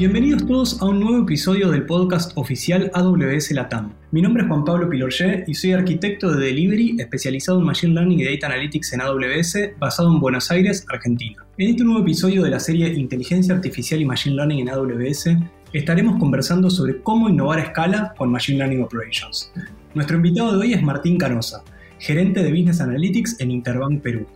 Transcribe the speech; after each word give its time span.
Bienvenidos 0.00 0.46
todos 0.46 0.80
a 0.80 0.86
un 0.86 0.98
nuevo 0.98 1.24
episodio 1.24 1.70
del 1.70 1.84
podcast 1.84 2.32
oficial 2.36 2.90
AWS 2.94 3.50
Latam. 3.50 3.92
Mi 4.12 4.22
nombre 4.22 4.42
es 4.42 4.48
Juan 4.48 4.64
Pablo 4.64 4.88
Pilorget 4.88 5.46
y 5.46 5.52
soy 5.52 5.72
arquitecto 5.72 6.32
de 6.32 6.46
Delivery 6.46 6.96
especializado 6.98 7.58
en 7.58 7.66
Machine 7.66 7.92
Learning 7.92 8.18
y 8.18 8.24
Data 8.24 8.46
Analytics 8.46 8.94
en 8.94 9.02
AWS 9.02 9.78
basado 9.78 10.10
en 10.10 10.18
Buenos 10.18 10.50
Aires, 10.50 10.86
Argentina. 10.88 11.44
En 11.58 11.68
este 11.68 11.84
nuevo 11.84 12.00
episodio 12.00 12.42
de 12.42 12.48
la 12.48 12.60
serie 12.60 12.88
Inteligencia 12.94 13.54
Artificial 13.54 14.00
y 14.00 14.06
Machine 14.06 14.36
Learning 14.36 14.60
en 14.60 14.70
AWS 14.70 15.36
estaremos 15.74 16.18
conversando 16.18 16.70
sobre 16.70 17.02
cómo 17.02 17.28
innovar 17.28 17.58
a 17.58 17.64
escala 17.64 18.14
con 18.16 18.32
Machine 18.32 18.56
Learning 18.56 18.82
Operations. 18.82 19.52
Nuestro 19.92 20.16
invitado 20.16 20.52
de 20.52 20.60
hoy 20.60 20.72
es 20.72 20.82
Martín 20.82 21.18
Canosa, 21.18 21.62
gerente 21.98 22.42
de 22.42 22.50
Business 22.50 22.80
Analytics 22.80 23.38
en 23.38 23.50
Interbank 23.50 24.00
Perú. 24.00 24.26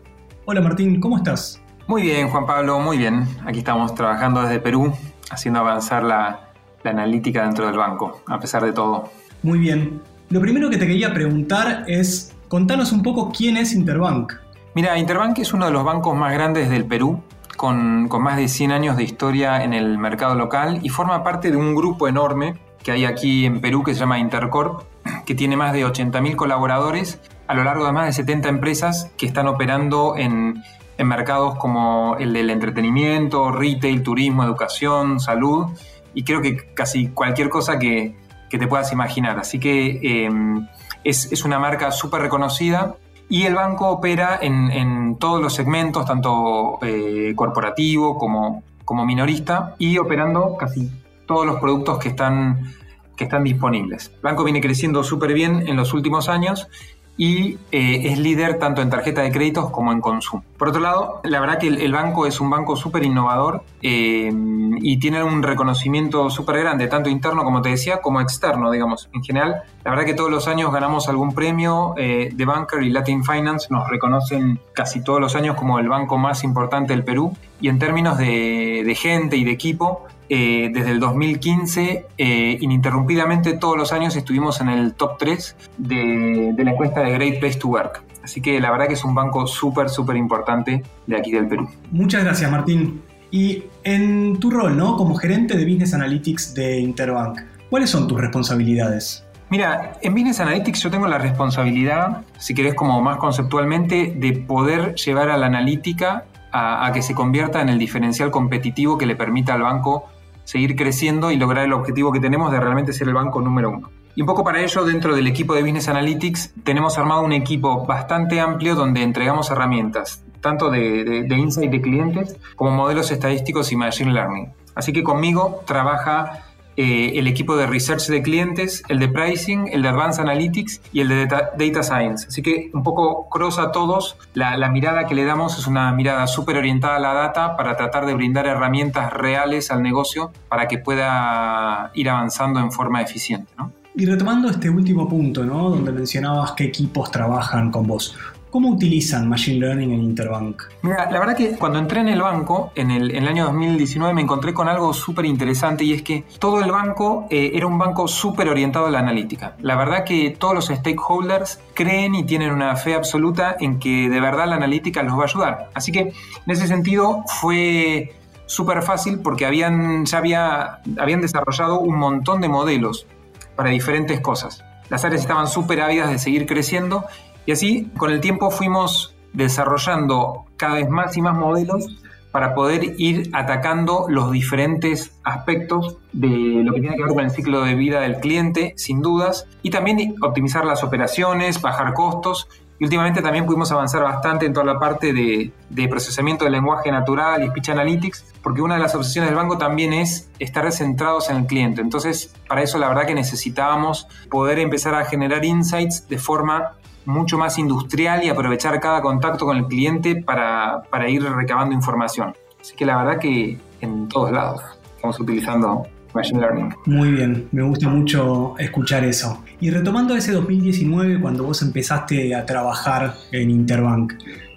Hola 0.44 0.60
Martín, 0.60 1.00
¿cómo 1.00 1.16
estás? 1.16 1.62
Muy 1.86 2.02
bien, 2.02 2.28
Juan 2.28 2.44
Pablo, 2.46 2.80
muy 2.80 2.98
bien. 2.98 3.24
Aquí 3.46 3.60
estamos 3.60 3.94
trabajando 3.94 4.42
desde 4.42 4.58
Perú, 4.58 4.94
haciendo 5.34 5.60
avanzar 5.60 6.02
la, 6.02 6.40
analítica 6.84 7.42
dentro 7.44 7.66
del 7.66 7.78
banco, 7.78 8.20
a 8.26 8.38
pesar 8.38 8.62
de 8.62 8.72
todo. 8.72 9.10
Muy 9.42 9.58
bien. 9.58 10.02
Lo 10.28 10.38
primero 10.40 10.68
que 10.68 10.76
te 10.76 10.86
quería 10.86 11.14
preguntar 11.14 11.84
es, 11.86 12.34
contanos 12.48 12.92
un 12.92 13.02
poco 13.02 13.32
quién 13.34 13.56
es 13.56 13.72
Interbank. 13.72 14.34
Mira, 14.74 14.98
Interbank 14.98 15.38
es 15.38 15.54
uno 15.54 15.64
de 15.64 15.72
los 15.72 15.82
bancos 15.82 16.14
más 16.14 16.34
grandes 16.34 16.68
del 16.68 16.84
Perú, 16.84 17.22
con, 17.56 18.08
con, 18.08 18.22
más 18.22 18.36
de 18.36 18.48
100 18.48 18.72
años 18.72 18.96
de 18.98 19.04
historia 19.04 19.64
en 19.64 19.72
el 19.72 19.96
mercado 19.96 20.34
local 20.34 20.80
y 20.82 20.90
forma 20.90 21.22
parte 21.22 21.50
de 21.50 21.56
un 21.56 21.74
grupo 21.74 22.06
enorme 22.06 22.58
que 22.82 22.92
hay 22.92 23.06
aquí 23.06 23.46
en 23.46 23.62
Perú 23.62 23.82
que 23.82 23.94
se 23.94 24.00
llama 24.00 24.18
Intercorp, 24.18 24.82
que 25.24 25.34
tiene 25.34 25.56
más 25.56 25.72
de 25.72 25.86
80.000 25.86 26.36
colaboradores 26.36 27.18
a 27.46 27.54
lo 27.54 27.64
largo 27.64 27.86
de 27.86 27.92
más 27.92 28.06
de 28.06 28.12
70 28.12 28.48
empresas 28.48 29.10
que 29.16 29.26
están 29.26 29.48
operando 29.48 30.16
en, 30.16 30.62
en 30.96 31.08
mercados 31.08 31.56
como 31.56 32.16
el 32.18 32.32
del 32.32 32.50
entretenimiento, 32.50 33.50
retail, 33.50 34.02
turismo, 34.02 34.44
educación, 34.44 35.20
salud 35.20 35.66
y 36.14 36.22
creo 36.24 36.40
que 36.40 36.72
casi 36.74 37.08
cualquier 37.08 37.48
cosa 37.48 37.78
que, 37.78 38.16
que 38.48 38.58
te 38.58 38.66
puedas 38.66 38.92
imaginar. 38.92 39.38
Así 39.38 39.58
que 39.58 40.24
em, 40.24 40.68
es, 41.02 41.30
es, 41.32 41.44
una 41.44 41.58
marca 41.58 41.90
súper 41.90 42.22
reconocida 42.22 42.96
y 43.28 43.44
el 43.44 43.54
banco 43.54 43.88
opera 43.88 44.38
en, 44.40 44.70
en 44.70 45.16
todos 45.18 45.40
los 45.40 45.54
segmentos, 45.54 46.06
tanto 46.06 46.78
eh, 46.82 47.32
corporativo 47.34 48.16
como, 48.16 48.62
como 48.84 49.04
minorista, 49.04 49.74
y 49.78 49.98
operando 49.98 50.56
casi 50.56 50.90
todos 51.26 51.46
los 51.46 51.58
productos 51.58 51.98
que 51.98 52.10
están, 52.10 52.72
que 53.16 53.24
están 53.24 53.42
disponibles. 53.44 54.12
El 54.14 54.20
banco 54.22 54.44
viene 54.44 54.60
creciendo 54.60 55.02
súper 55.02 55.32
bien 55.32 55.66
en 55.66 55.76
los 55.76 55.94
últimos 55.94 56.28
años 56.28 56.68
y 57.16 57.58
eh, 57.70 58.00
es 58.04 58.18
líder 58.18 58.58
tanto 58.58 58.82
en 58.82 58.90
tarjeta 58.90 59.22
de 59.22 59.30
créditos 59.30 59.70
como 59.70 59.92
en 59.92 60.00
consumo. 60.00 60.44
Por 60.58 60.68
otro 60.68 60.80
lado, 60.80 61.20
la 61.24 61.40
verdad 61.40 61.58
que 61.58 61.68
el, 61.68 61.92
banco 61.92 62.26
es 62.26 62.40
un 62.40 62.50
banco 62.50 62.74
súper 62.76 63.04
innovador 63.04 63.62
eh, 63.82 64.32
y 64.80 64.98
tiene 64.98 65.22
un 65.22 65.42
reconocimiento 65.42 66.28
súper 66.30 66.58
grande, 66.58 66.88
tanto 66.88 67.08
interno 67.08 67.44
como 67.44 67.62
te 67.62 67.68
decía, 67.68 68.00
como 68.00 68.20
externo, 68.20 68.70
digamos. 68.70 69.08
En 69.12 69.22
general, 69.22 69.62
la 69.84 69.90
verdad 69.90 70.06
que 70.06 70.14
todos 70.14 70.30
los 70.30 70.48
años 70.48 70.72
ganamos 70.72 71.08
algún 71.08 71.34
premio. 71.34 71.94
Eh, 71.96 72.32
The 72.36 72.44
Banker 72.44 72.82
y 72.82 72.90
Latin 72.90 73.24
Finance 73.24 73.68
nos 73.70 73.88
reconocen 73.88 74.58
casi 74.72 75.02
todos 75.02 75.20
los 75.20 75.36
años 75.36 75.56
como 75.56 75.78
el 75.78 75.88
banco 75.88 76.18
más 76.18 76.42
importante 76.42 76.94
del 76.94 77.04
Perú. 77.04 77.36
Y 77.60 77.68
en 77.68 77.78
términos 77.78 78.18
de, 78.18 78.82
de 78.84 78.94
gente 78.94 79.36
y 79.36 79.44
de 79.44 79.52
equipo, 79.52 80.06
eh, 80.28 80.70
desde 80.72 80.90
el 80.90 81.00
2015, 81.00 82.06
eh, 82.16 82.58
ininterrumpidamente 82.60 83.58
todos 83.58 83.76
los 83.76 83.92
años 83.92 84.16
estuvimos 84.16 84.60
en 84.60 84.68
el 84.70 84.94
top 84.94 85.18
3 85.18 85.56
de, 85.76 86.54
la 86.56 86.70
encuesta 86.70 87.00
de 87.00 87.12
Great 87.12 87.40
Place 87.40 87.58
to 87.58 87.68
Work. 87.68 88.02
Así 88.22 88.40
que 88.40 88.58
la 88.58 88.70
verdad 88.70 88.88
que 88.88 88.94
es 88.94 89.04
un 89.04 89.14
banco 89.14 89.46
súper, 89.46 89.90
súper 89.90 90.16
importante 90.16 90.82
de 91.06 91.16
aquí 91.16 91.30
del 91.30 91.46
Perú. 91.46 91.68
Muchas 91.90 92.24
gracias, 92.24 92.50
Martín. 92.50 93.02
Y 93.30 93.64
en 93.82 94.38
tu 94.38 94.50
rol, 94.50 94.76
¿no? 94.76 94.96
Como 94.96 95.14
gerente 95.16 95.58
de 95.58 95.64
Business 95.64 95.92
Analytics 95.92 96.54
de 96.54 96.80
Interbank, 96.80 97.40
¿cuáles 97.68 97.90
son 97.90 98.08
tus 98.08 98.18
responsabilidades? 98.18 99.26
Mira, 99.50 99.98
en 100.00 100.14
Business 100.14 100.40
Analytics 100.40 100.82
yo 100.82 100.90
tengo 100.90 101.06
la 101.06 101.18
responsabilidad, 101.18 102.22
si 102.38 102.54
querés 102.54 102.74
como 102.74 103.02
más 103.02 103.18
conceptualmente, 103.18 104.14
de 104.16 104.32
poder 104.32 104.94
llevar 104.94 105.28
a 105.28 105.36
la 105.36 105.46
analítica 105.46 106.24
a, 106.50 106.86
a, 106.86 106.92
que 106.92 107.02
se 107.02 107.14
convierta 107.14 107.60
en 107.60 107.68
el 107.68 107.78
diferencial 107.78 108.30
competitivo 108.30 108.96
que 108.96 109.04
le 109.04 109.16
permita 109.16 109.52
al 109.54 109.62
banco 109.62 110.08
seguir 110.44 110.76
creciendo 110.76 111.30
y 111.30 111.36
lograr 111.36 111.64
el 111.64 111.72
objetivo 111.72 112.12
que 112.12 112.20
tenemos 112.20 112.52
de 112.52 112.60
realmente 112.60 112.92
ser 112.92 113.08
el 113.08 113.14
banco 113.14 113.40
número 113.40 113.70
uno. 113.70 113.90
Y 114.16 114.20
un 114.20 114.26
poco 114.26 114.44
para 114.44 114.60
ello, 114.60 114.84
dentro 114.84 115.16
del 115.16 115.26
equipo 115.26 115.54
de 115.54 115.62
Business 115.62 115.88
Analytics, 115.88 116.54
tenemos 116.62 116.98
armado 116.98 117.22
un 117.22 117.32
equipo 117.32 117.84
bastante 117.84 118.40
amplio 118.40 118.76
donde 118.76 119.02
entregamos 119.02 119.50
herramientas, 119.50 120.22
tanto 120.40 120.70
de, 120.70 121.24
de, 121.28 121.36
insight 121.36 121.70
de 121.70 121.80
clientes 121.80 122.36
como 122.54 122.70
modelos 122.70 123.10
estadísticos 123.10 123.72
y 123.72 123.76
machine 123.76 124.12
learning. 124.12 124.52
Así 124.76 124.92
que 124.92 125.02
conmigo 125.02 125.62
trabaja 125.66 126.44
eh, 126.76 127.12
el 127.14 127.26
equipo 127.26 127.56
de 127.56 127.66
research 127.66 128.06
de 128.08 128.22
clientes, 128.22 128.82
el 128.88 128.98
de 128.98 129.08
pricing, 129.08 129.68
el 129.72 129.82
de 129.82 129.88
advanced 129.88 130.22
analytics 130.22 130.80
y 130.92 131.00
el 131.00 131.08
de 131.08 131.26
data, 131.26 131.82
science. 131.82 132.26
Así 132.28 132.42
que 132.42 132.70
un 132.72 132.82
poco 132.82 133.28
cross 133.28 133.58
a 133.58 133.72
todos. 133.72 134.16
La, 134.34 134.68
mirada 134.68 135.06
que 135.06 135.14
le 135.14 135.24
damos 135.24 135.58
es 135.58 135.66
una 135.66 135.92
mirada 135.92 136.26
súper 136.26 136.56
orientada 136.56 136.96
a 136.96 137.00
la 137.00 137.12
data 137.12 137.56
para 137.56 137.76
tratar 137.76 138.06
de 138.06 138.14
brindar 138.14 138.46
herramientas 138.46 139.12
reales 139.12 139.70
al 139.70 139.82
negocio 139.82 140.32
para 140.48 140.66
que 140.66 140.78
pueda 140.78 141.90
ir 141.94 142.10
avanzando 142.10 142.60
en 142.60 142.72
forma 142.72 143.02
eficiente. 143.02 143.52
Y 143.96 144.06
retomando 144.06 144.48
este 144.48 144.68
último 144.68 145.08
punto, 145.08 145.44
¿no? 145.44 145.70
Donde 145.70 145.92
mencionabas 145.92 146.52
qué 146.52 146.64
equipos 146.64 147.12
trabajan 147.12 147.70
con 147.70 147.86
vos. 147.86 148.16
¿Cómo 148.54 148.68
utilizan 148.68 149.28
Machine 149.28 149.58
Learning 149.58 149.90
en 149.90 150.00
Interbank? 150.04 150.62
Mira, 150.82 151.10
la 151.10 151.18
verdad 151.18 151.36
que 151.36 151.56
cuando 151.56 151.80
entré 151.80 151.98
en 152.02 152.08
el 152.08 152.22
banco, 152.22 152.70
en 152.76 152.92
el, 152.92 153.26
año 153.26 153.46
2019, 153.46 154.14
me 154.14 154.22
encontré 154.22 154.54
con 154.54 154.68
algo 154.68 154.94
súper 154.94 155.24
interesante 155.24 155.82
y 155.82 155.92
es 155.92 156.02
que 156.02 156.22
todo 156.38 156.62
el 156.62 156.70
banco 156.70 157.26
eh, 157.30 157.50
era 157.54 157.66
un 157.66 157.78
banco 157.78 158.06
súper 158.06 158.48
orientado 158.48 158.86
a 158.86 158.92
la 158.92 159.00
analítica. 159.00 159.56
La 159.60 159.74
verdad 159.74 160.04
que 160.04 160.36
todos 160.38 160.54
los 160.54 160.66
stakeholders 160.66 161.58
creen 161.74 162.14
y 162.14 162.26
tienen 162.26 162.52
una 162.52 162.76
fe 162.76 162.94
absoluta 162.94 163.56
en 163.58 163.80
que 163.80 164.08
de 164.08 164.20
verdad 164.20 164.46
la 164.46 164.54
analítica 164.54 165.02
los 165.02 165.18
va 165.18 165.22
a 165.22 165.24
ayudar. 165.24 165.70
Así 165.74 165.90
que 165.90 165.98
en 165.98 166.12
ese 166.46 166.68
sentido 166.68 167.24
fue 167.40 168.14
súper 168.46 168.82
fácil 168.82 169.18
porque 169.18 169.46
habían, 169.46 170.06
ya 170.06 170.18
había, 170.18 170.78
habían 170.96 171.20
desarrollado 171.20 171.80
un 171.80 171.98
montón 171.98 172.40
de 172.40 172.48
modelos 172.48 173.08
para 173.56 173.70
diferentes 173.70 174.20
cosas. 174.20 174.62
Las 174.90 175.04
áreas 175.04 175.22
estaban 175.22 175.48
súper 175.48 175.80
ávidas 175.80 176.08
de 176.08 176.20
seguir 176.20 176.46
creciendo 176.46 177.04
y 177.46 177.52
así, 177.52 177.90
con 177.96 178.10
el 178.10 178.20
tiempo 178.20 178.50
fuimos 178.50 179.14
desarrollando 179.32 180.44
cada 180.56 180.74
vez 180.74 180.88
más 180.88 181.16
y 181.16 181.22
más 181.22 181.34
modelos 181.34 181.86
para 182.34 182.52
poder 182.52 182.96
ir 182.98 183.30
atacando 183.32 184.06
los 184.08 184.32
diferentes 184.32 185.16
aspectos 185.22 185.98
de 186.12 186.62
lo 186.64 186.74
que 186.74 186.80
tiene 186.80 186.96
que 186.96 187.04
ver 187.04 187.12
con 187.12 187.24
el 187.24 187.30
ciclo 187.30 187.62
de 187.62 187.76
vida 187.76 188.00
del 188.00 188.16
cliente, 188.16 188.74
sin 188.76 189.02
dudas, 189.02 189.46
y 189.62 189.70
también 189.70 190.16
optimizar 190.20 190.64
las 190.64 190.82
operaciones, 190.82 191.62
bajar 191.62 191.94
costos. 191.94 192.48
Y 192.80 192.84
últimamente 192.84 193.22
también 193.22 193.46
pudimos 193.46 193.70
avanzar 193.70 194.02
bastante 194.02 194.46
en 194.46 194.52
toda 194.52 194.66
la 194.66 194.80
parte 194.80 195.12
de, 195.12 195.52
de 195.70 195.88
procesamiento 195.88 196.42
del 196.42 196.54
lenguaje 196.54 196.90
natural 196.90 197.44
y 197.44 197.50
speech 197.50 197.68
analytics, 197.68 198.34
porque 198.42 198.62
una 198.62 198.74
de 198.74 198.80
las 198.80 198.96
obsesiones 198.96 199.30
del 199.30 199.36
banco 199.36 199.56
también 199.56 199.92
es 199.92 200.28
estar 200.40 200.70
centrados 200.72 201.30
en 201.30 201.36
el 201.36 201.46
cliente. 201.46 201.82
Entonces, 201.82 202.34
para 202.48 202.62
eso 202.62 202.78
la 202.78 202.88
verdad 202.88 203.06
que 203.06 203.14
necesitábamos 203.14 204.08
poder 204.28 204.58
empezar 204.58 204.96
a 204.96 205.04
generar 205.04 205.44
insights 205.44 206.08
de 206.08 206.18
forma 206.18 206.72
mucho 207.04 207.38
más 207.38 207.58
industrial 207.58 208.24
y 208.24 208.28
aprovechar 208.28 208.80
cada 208.80 209.00
contacto 209.02 209.44
con 209.44 209.56
el 209.56 209.66
cliente 209.66 210.16
para, 210.16 210.82
para, 210.90 211.08
ir 211.08 211.22
recabando 211.22 211.74
información. 211.74 212.34
Así 212.60 212.74
que 212.74 212.86
la 212.86 212.96
verdad 212.96 213.18
que 213.18 213.58
en 213.80 214.08
todos 214.08 214.32
lados 214.32 214.62
estamos 214.96 215.20
utilizando 215.20 215.86
Machine 216.14 216.40
Learning. 216.40 216.74
Muy 216.86 217.10
bien, 217.12 217.48
me 217.52 217.62
gusta 217.62 217.88
mucho 217.88 218.54
escuchar 218.58 219.04
eso. 219.04 219.42
Y 219.60 219.70
retomando 219.70 220.16
ese 220.16 220.32
2019, 220.32 221.20
cuando 221.20 221.44
vos 221.44 221.60
empezaste 221.62 222.34
a 222.34 222.46
trabajar 222.46 223.14
en 223.32 223.50
Interbank, 223.50 224.14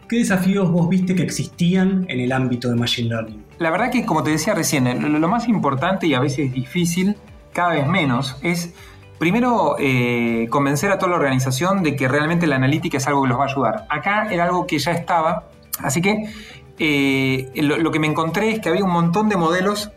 ¿qué 0.08 0.18
desafíos 0.18 0.72
vos 0.72 0.88
viste 0.88 1.16
que 1.16 1.24
existían 1.24 2.06
en 2.08 2.20
el 2.20 2.32
ámbito 2.32 2.70
de 2.70 2.76
Machine 2.76 3.10
Learning? 3.10 3.44
La 3.60 3.72
verdad 3.72 3.92
que, 3.92 4.06
como 4.06 4.24
te 4.24 4.30
decía 4.30 4.54
recién, 4.54 4.86
lo, 5.02 5.20
lo 5.20 5.28
más 5.28 5.48
importante 5.48 6.08
y 6.08 6.14
a 6.14 6.20
veces 6.20 6.54
difícil, 6.54 7.16
cada 7.54 7.74
vez 7.74 7.88
menos, 7.88 8.38
es 8.44 8.74
Primero, 9.20 9.76
eh, 9.80 10.48
convencer 10.50 10.92
a 10.92 11.00
toda 11.00 11.12
la 11.12 11.18
organización 11.18 11.82
de 11.82 11.96
que 11.96 12.08
realmente 12.08 12.46
la 12.46 12.58
analítica 12.58 12.98
es 12.98 13.08
algo 13.08 13.24
que 13.24 13.30
los 13.30 13.40
va 13.40 13.46
a 13.46 13.48
ayudar. 13.48 13.86
Acá 13.90 14.28
era 14.30 14.46
algo 14.46 14.68
que 14.68 14.78
ya 14.78 14.92
estaba, 14.92 15.46
así 15.82 16.02
que 16.02 16.32
eh, 16.80 17.50
lo, 17.56 17.92
que 17.92 18.00
me 18.00 18.06
encontré 18.06 18.52
es 18.52 18.60
que 18.60 18.70
había 18.70 18.84
un 18.84 18.92
montón 18.92 19.30
de 19.30 19.38
modelos, 19.38 19.92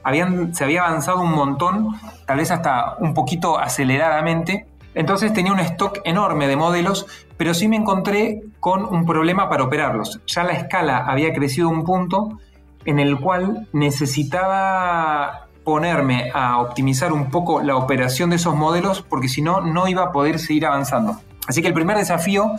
se 0.53 0.65
había 0.65 0.85
avanzado 0.85 1.21
un 1.21 1.33
montón, 1.33 1.89
tal 2.27 2.39
vez 2.39 2.51
hasta 2.51 2.97
un 2.99 3.13
poquito 3.13 3.59
aceleradamente. 3.59 4.67
Entonces 4.95 5.33
tenía 5.33 5.53
un 5.53 5.61
stock 5.61 6.01
enorme 6.05 6.49
de 6.49 6.57
modelos, 6.57 7.07
pero 7.37 7.55
sí 7.55 7.69
me 7.69 7.77
encontré 7.77 8.41
con 8.59 8.85
un 8.85 9.05
problema 9.05 9.49
para 9.49 9.65
operarlos. 9.65 10.21
Ya 10.27 10.43
la 10.43 10.53
escala 10.53 11.05
había 11.07 11.33
crecido 11.33 11.69
un 11.69 11.85
punto 11.85 12.41
en 12.87 12.99
el 12.99 13.21
cual 13.21 13.69
necesitaba 13.73 15.49
ponerme 15.65 16.31
a 16.35 16.59
optimizar 16.59 17.13
un 17.13 17.31
poco 17.31 17.63
la 17.63 17.77
operación 17.77 18.31
de 18.31 18.37
esos 18.37 18.55
modelos 18.55 19.03
porque 19.03 19.29
si 19.29 19.43
no, 19.43 19.61
no 19.61 19.89
iba 19.89 20.05
a 20.05 20.13
poder 20.13 20.39
seguir 20.39 20.67
avanzando. 20.67 21.21
Así 21.47 21.63
que 21.63 21.69
el 21.69 21.75
primer 21.75 21.97
desafío 21.97 22.53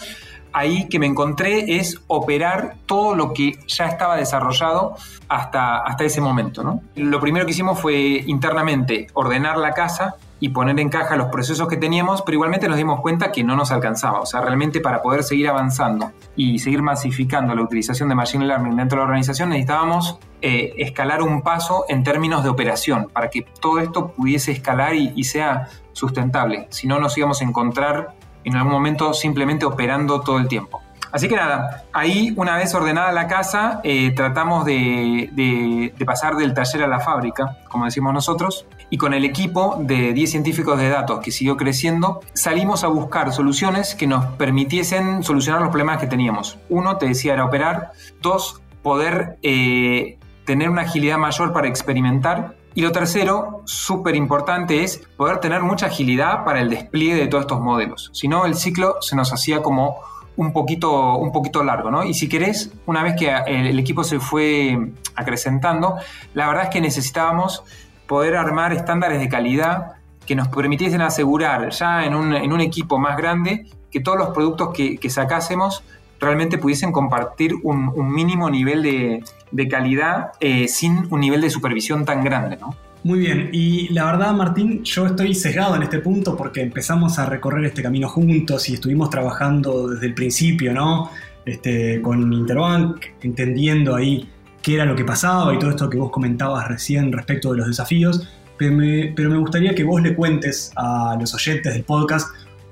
ahí 0.53 0.88
que 0.89 1.00
me 1.00 1.06
encontré 1.06 1.77
es 1.77 2.00
operar 2.07 2.75
todo 2.86 3.15
lo 3.15 3.33
que 3.33 3.59
ya 3.68 3.86
estaba 3.86 4.18
desarrollado 4.18 4.95
hasta, 5.30 5.77
hasta 5.77 6.03
ese 6.03 6.21
momento. 6.21 6.63
¿no? 6.63 6.81
Lo 6.95 7.19
primero 7.19 7.45
que 7.45 7.51
hicimos 7.51 7.80
fue 7.80 8.24
internamente 8.27 9.07
ordenar 9.13 9.57
la 9.57 9.74
casa 9.74 10.15
y 10.42 10.50
poner 10.50 10.78
en 10.80 10.90
caja 10.90 11.16
los 11.16 11.28
procesos 11.28 11.68
que 11.70 11.78
teníamos, 11.78 12.24
pero 12.24 12.34
igualmente 12.34 12.68
nos 12.68 12.76
dimos 12.76 13.00
cuenta 13.00 13.32
que 13.32 13.44
no 13.44 13.56
nos 13.56 13.72
alcanzaba. 13.72 14.20
O 14.20 14.26
sea, 14.26 14.42
realmente 14.42 14.82
para 14.82 15.02
poder 15.02 15.24
seguir 15.24 15.48
avanzando 15.48 16.12
y 16.36 16.60
seguir 16.60 16.82
masificando 16.82 17.56
la 17.56 17.62
utilización 17.62 18.10
de 18.10 18.16
Machine 18.16 18.46
Learning 18.46 18.76
dentro 18.76 18.98
de 18.98 19.02
la 19.02 19.06
organización 19.06 19.50
necesitábamos 19.50 20.20
eh, 20.42 20.74
escalar 20.78 21.22
un 21.22 21.44
paso 21.44 21.86
en 21.88 22.04
términos 22.04 22.44
de 22.44 22.50
operación, 22.50 23.08
para 23.14 23.30
que 23.30 23.46
todo 23.62 23.80
esto 23.80 24.14
pudiese 24.14 24.52
escalar 24.52 24.96
y, 24.96 25.14
y 25.16 25.26
sea 25.26 25.70
sustentable. 25.94 26.68
Si 26.72 26.88
no, 26.88 27.00
nos 27.00 27.16
íbamos 27.18 27.42
a 27.42 27.44
encontrar 27.46 28.16
en 28.44 28.56
algún 28.56 28.74
momento 28.74 29.14
simplemente 29.14 29.66
operando 29.66 30.22
todo 30.22 30.40
el 30.40 30.48
tiempo. 30.48 30.82
Así 31.12 31.28
que 31.28 31.36
nada, 31.36 31.84
ahí 31.94 32.34
una 32.38 32.58
vez 32.58 32.74
ordenada 32.74 33.12
la 33.12 33.28
casa, 33.28 33.81
eh, 33.84 34.12
tratamos 34.16 34.66
de, 34.66 35.94
pasar 36.06 36.36
del 36.36 36.54
taller 36.54 36.84
a 36.84 36.88
la 36.88 37.00
fábrica, 37.00 37.58
como 37.69 37.86
decimos 37.86 38.13
nosotros, 38.13 38.66
y 38.90 38.98
con 38.98 39.13
el 39.13 39.25
equipo 39.25 39.78
de 39.80 40.13
10 40.13 40.31
científicos 40.31 40.78
de 40.80 40.90
datos 40.90 41.19
que 41.19 41.31
siguió 41.31 41.58
creciendo, 41.58 42.22
salimos 42.34 42.84
a 42.84 42.88
buscar 42.88 43.31
soluciones 43.34 43.96
que 43.96 44.08
nos 44.08 44.25
permitiesen 44.36 45.24
solucionar 45.24 45.62
los 45.62 45.69
problemas 45.69 46.00
que 46.00 46.08
teníamos. 46.08 46.58
Uno, 46.69 46.98
te 46.98 47.08
decía, 47.08 47.34
era 47.34 47.46
operar. 47.46 47.92
Dos, 48.22 48.62
poder 48.81 49.38
eh, 49.44 50.18
tener 50.46 50.69
una 50.69 50.81
agilidad 50.81 51.18
mayor 51.18 51.54
para 51.54 51.68
experimentar 51.68 52.56
y 52.74 52.81
lo 52.81 52.92
tercero, 52.94 53.63
súper 53.66 54.16
importante, 54.16 54.84
es 54.84 55.02
poder 55.18 55.40
tener 55.40 55.62
mucha 55.62 55.88
agilidad 55.88 56.46
para 56.46 56.62
el 56.62 56.69
despliegue 56.69 57.16
de 57.16 57.28
todos 57.28 57.44
estos 57.44 57.60
modelos. 57.60 58.10
Si 58.13 58.30
no, 58.30 58.46
el 58.46 58.56
ciclo 58.56 58.96
se 59.02 59.16
nos 59.18 59.34
hacía 59.34 59.62
como 59.62 59.98
un 60.38 60.54
poquito, 60.54 61.18
un 61.18 61.31
poquito 61.31 61.63
largo, 61.63 61.92
¿no? 61.92 62.04
Y 62.04 62.13
si 62.13 62.30
querés, 62.30 62.72
una 62.86 63.04
vez 63.04 63.16
que 63.18 63.33
el, 63.48 63.78
equipo 63.78 64.04
se 64.04 64.19
fue 64.19 64.78
acrecentando, 65.16 65.95
la 66.33 66.48
verdad 66.48 66.66
es 66.66 66.69
que 66.69 66.81
necesitábamos 66.81 67.63
poder 68.07 68.36
armar 68.36 68.74
estándares 68.74 69.19
de 69.19 69.30
calidad 69.30 69.94
que 70.25 70.36
nos 70.36 70.48
permitiesen 70.48 71.01
asegurar 71.01 71.69
ya 71.72 72.06
en 72.06 72.16
un, 72.16 72.33
en 72.33 72.51
un 72.54 72.62
equipo 72.62 72.98
más 72.98 73.18
grande 73.18 73.66
que 73.89 74.00
todos 74.00 74.18
los 74.18 74.30
productos 74.30 74.69
que, 74.74 74.98
que 74.98 75.10
sacásemos 75.10 75.83
realmente 76.22 76.60
pudiesen 76.60 76.92
compartir 76.92 77.56
un, 77.63 77.92
mínimo 78.13 78.50
nivel 78.50 78.84
de, 78.84 79.68
calidad 79.68 80.31
eh, 80.39 80.68
sin 80.68 81.07
un 81.10 81.19
nivel 81.19 81.42
de 81.42 81.50
supervisión 81.50 82.06
tan 82.06 82.24
grande, 82.24 82.57
¿no? 82.57 82.75
Muy 83.03 83.19
bien, 83.19 83.50
y 83.51 83.92
la 83.94 84.06
verdad 84.06 84.33
Martín, 84.33 84.83
yo 84.83 85.07
estoy 85.07 85.33
sesgado 85.33 85.75
en 85.75 85.83
este 85.83 86.00
punto 86.00 86.38
porque 86.38 86.62
empezamos 86.62 87.18
a 87.18 87.25
recorrer 87.25 87.65
este 87.65 87.81
camino 87.81 88.07
juntos 88.07 88.69
y 88.69 88.75
estuvimos 88.75 89.09
trabajando 89.09 89.88
desde 89.88 90.06
el 90.06 90.13
principio, 90.13 90.71
¿no? 90.71 91.09
Este, 91.44 92.00
con 92.01 92.31
Interbank, 92.31 93.03
entendiendo 93.24 93.95
ahí 93.95 94.30
qué 94.62 94.75
era 94.75 94.86
lo 94.86 94.95
que 94.95 95.03
pasaba 95.03 95.51
y 95.56 95.57
todo 95.57 95.71
esto 95.71 95.89
que 95.89 95.98
vos 95.98 96.12
comentabas 96.12 96.68
recién 96.68 97.12
respecto 97.12 97.51
de 97.51 97.57
los 97.57 97.68
desafíos, 97.68 98.27
pero 98.57 98.74
me, 98.74 99.12
pero 99.15 99.31
me 99.31 99.38
gustaría 99.38 99.74
que 99.74 99.83
vos 99.83 100.00
le 100.03 100.13
cuentes 100.13 100.71
a 100.75 101.18
los 101.19 101.33
oyentes 101.33 101.74
del 101.74 101.83
podcast 101.83 102.27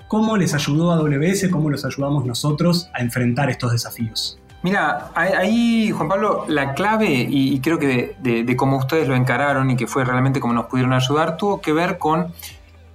¿Cómo 0.10 0.36
les 0.38 0.56
ayudó 0.56 0.92
a 0.92 0.96
AWS, 0.96 1.50
cómo 1.52 1.70
los 1.70 1.86
ayudamos 1.86 2.26
nosotros 2.26 2.90
a 2.96 3.04
enfrentar 3.04 3.52
estos 3.52 3.74
desafíos? 3.74 4.39
Mira, 4.62 5.12
ahí, 5.16 5.92
Juan 5.92 6.10
Pablo, 6.10 6.46
la 6.48 6.74
clave, 6.74 7.08
y, 7.08 7.60
creo 7.62 7.80
que 7.80 8.16
de, 8.20 8.56
cómo 8.58 8.78
ustedes 8.78 9.08
lo 9.08 9.16
encararon 9.16 9.72
y 9.72 9.78
que 9.78 9.88
fue 9.88 10.04
realmente 10.04 10.40
como 10.40 10.54
nos 10.54 10.66
pudieron 10.66 10.94
ayudar, 10.94 11.38
tuvo 11.38 11.62
que 11.62 11.72
ver 11.72 11.98
con, 11.98 12.34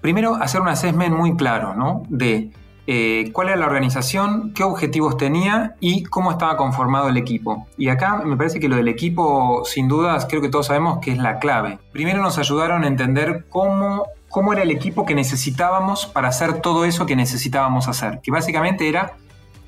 primero, 0.00 0.34
hacer 0.34 0.60
un 0.60 0.68
assessment 0.68 1.16
muy 1.16 1.36
claro, 1.36 1.74
¿no? 1.74 2.02
De 2.08 2.50
eh, 2.86 3.30
cuál 3.32 3.48
era 3.48 3.56
la 3.56 3.66
organización, 3.66 4.52
qué 4.52 4.62
objetivos 4.62 5.16
tenía 5.16 5.76
y 5.80 6.02
cómo 6.02 6.30
estaba 6.30 6.58
conformado 6.58 7.08
el 7.08 7.16
equipo. 7.16 7.66
Y 7.78 7.88
acá 7.88 8.22
me 8.24 8.36
parece 8.36 8.60
que 8.60 8.68
lo 8.68 8.76
del 8.76 8.88
equipo, 8.88 9.62
sin 9.64 9.88
dudas, 9.88 10.26
creo 10.28 10.42
que 10.42 10.50
todos 10.50 10.66
sabemos 10.66 10.98
que 11.00 11.12
es 11.12 11.18
la 11.18 11.38
clave. 11.38 11.78
Primero 11.92 12.22
nos 12.22 12.36
ayudaron 12.36 12.84
a 12.84 12.88
entender 12.88 13.46
cómo 13.48 14.04
cómo 14.34 14.52
era 14.52 14.62
el 14.62 14.72
equipo 14.72 15.06
que 15.06 15.14
necesitábamos 15.14 16.06
para 16.06 16.26
hacer 16.26 16.60
todo 16.60 16.84
eso 16.84 17.06
que 17.06 17.14
necesitábamos 17.14 17.86
hacer. 17.86 18.18
Que 18.20 18.32
básicamente 18.32 18.88
era 18.88 19.12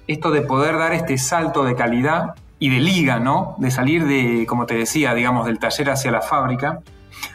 esto 0.06 0.30
de 0.30 0.42
poder 0.42 0.78
dar 0.78 0.92
este 0.92 1.18
salto 1.18 1.64
de 1.64 1.74
calidad 1.74 2.34
y 2.58 2.70
de 2.70 2.80
liga, 2.80 3.18
¿no? 3.18 3.54
De 3.58 3.70
salir 3.70 4.06
de, 4.06 4.46
como 4.46 4.66
te 4.66 4.74
decía, 4.74 5.14
digamos, 5.14 5.46
del 5.46 5.58
taller 5.58 5.90
hacia 5.90 6.10
la 6.10 6.22
fábrica. 6.22 6.80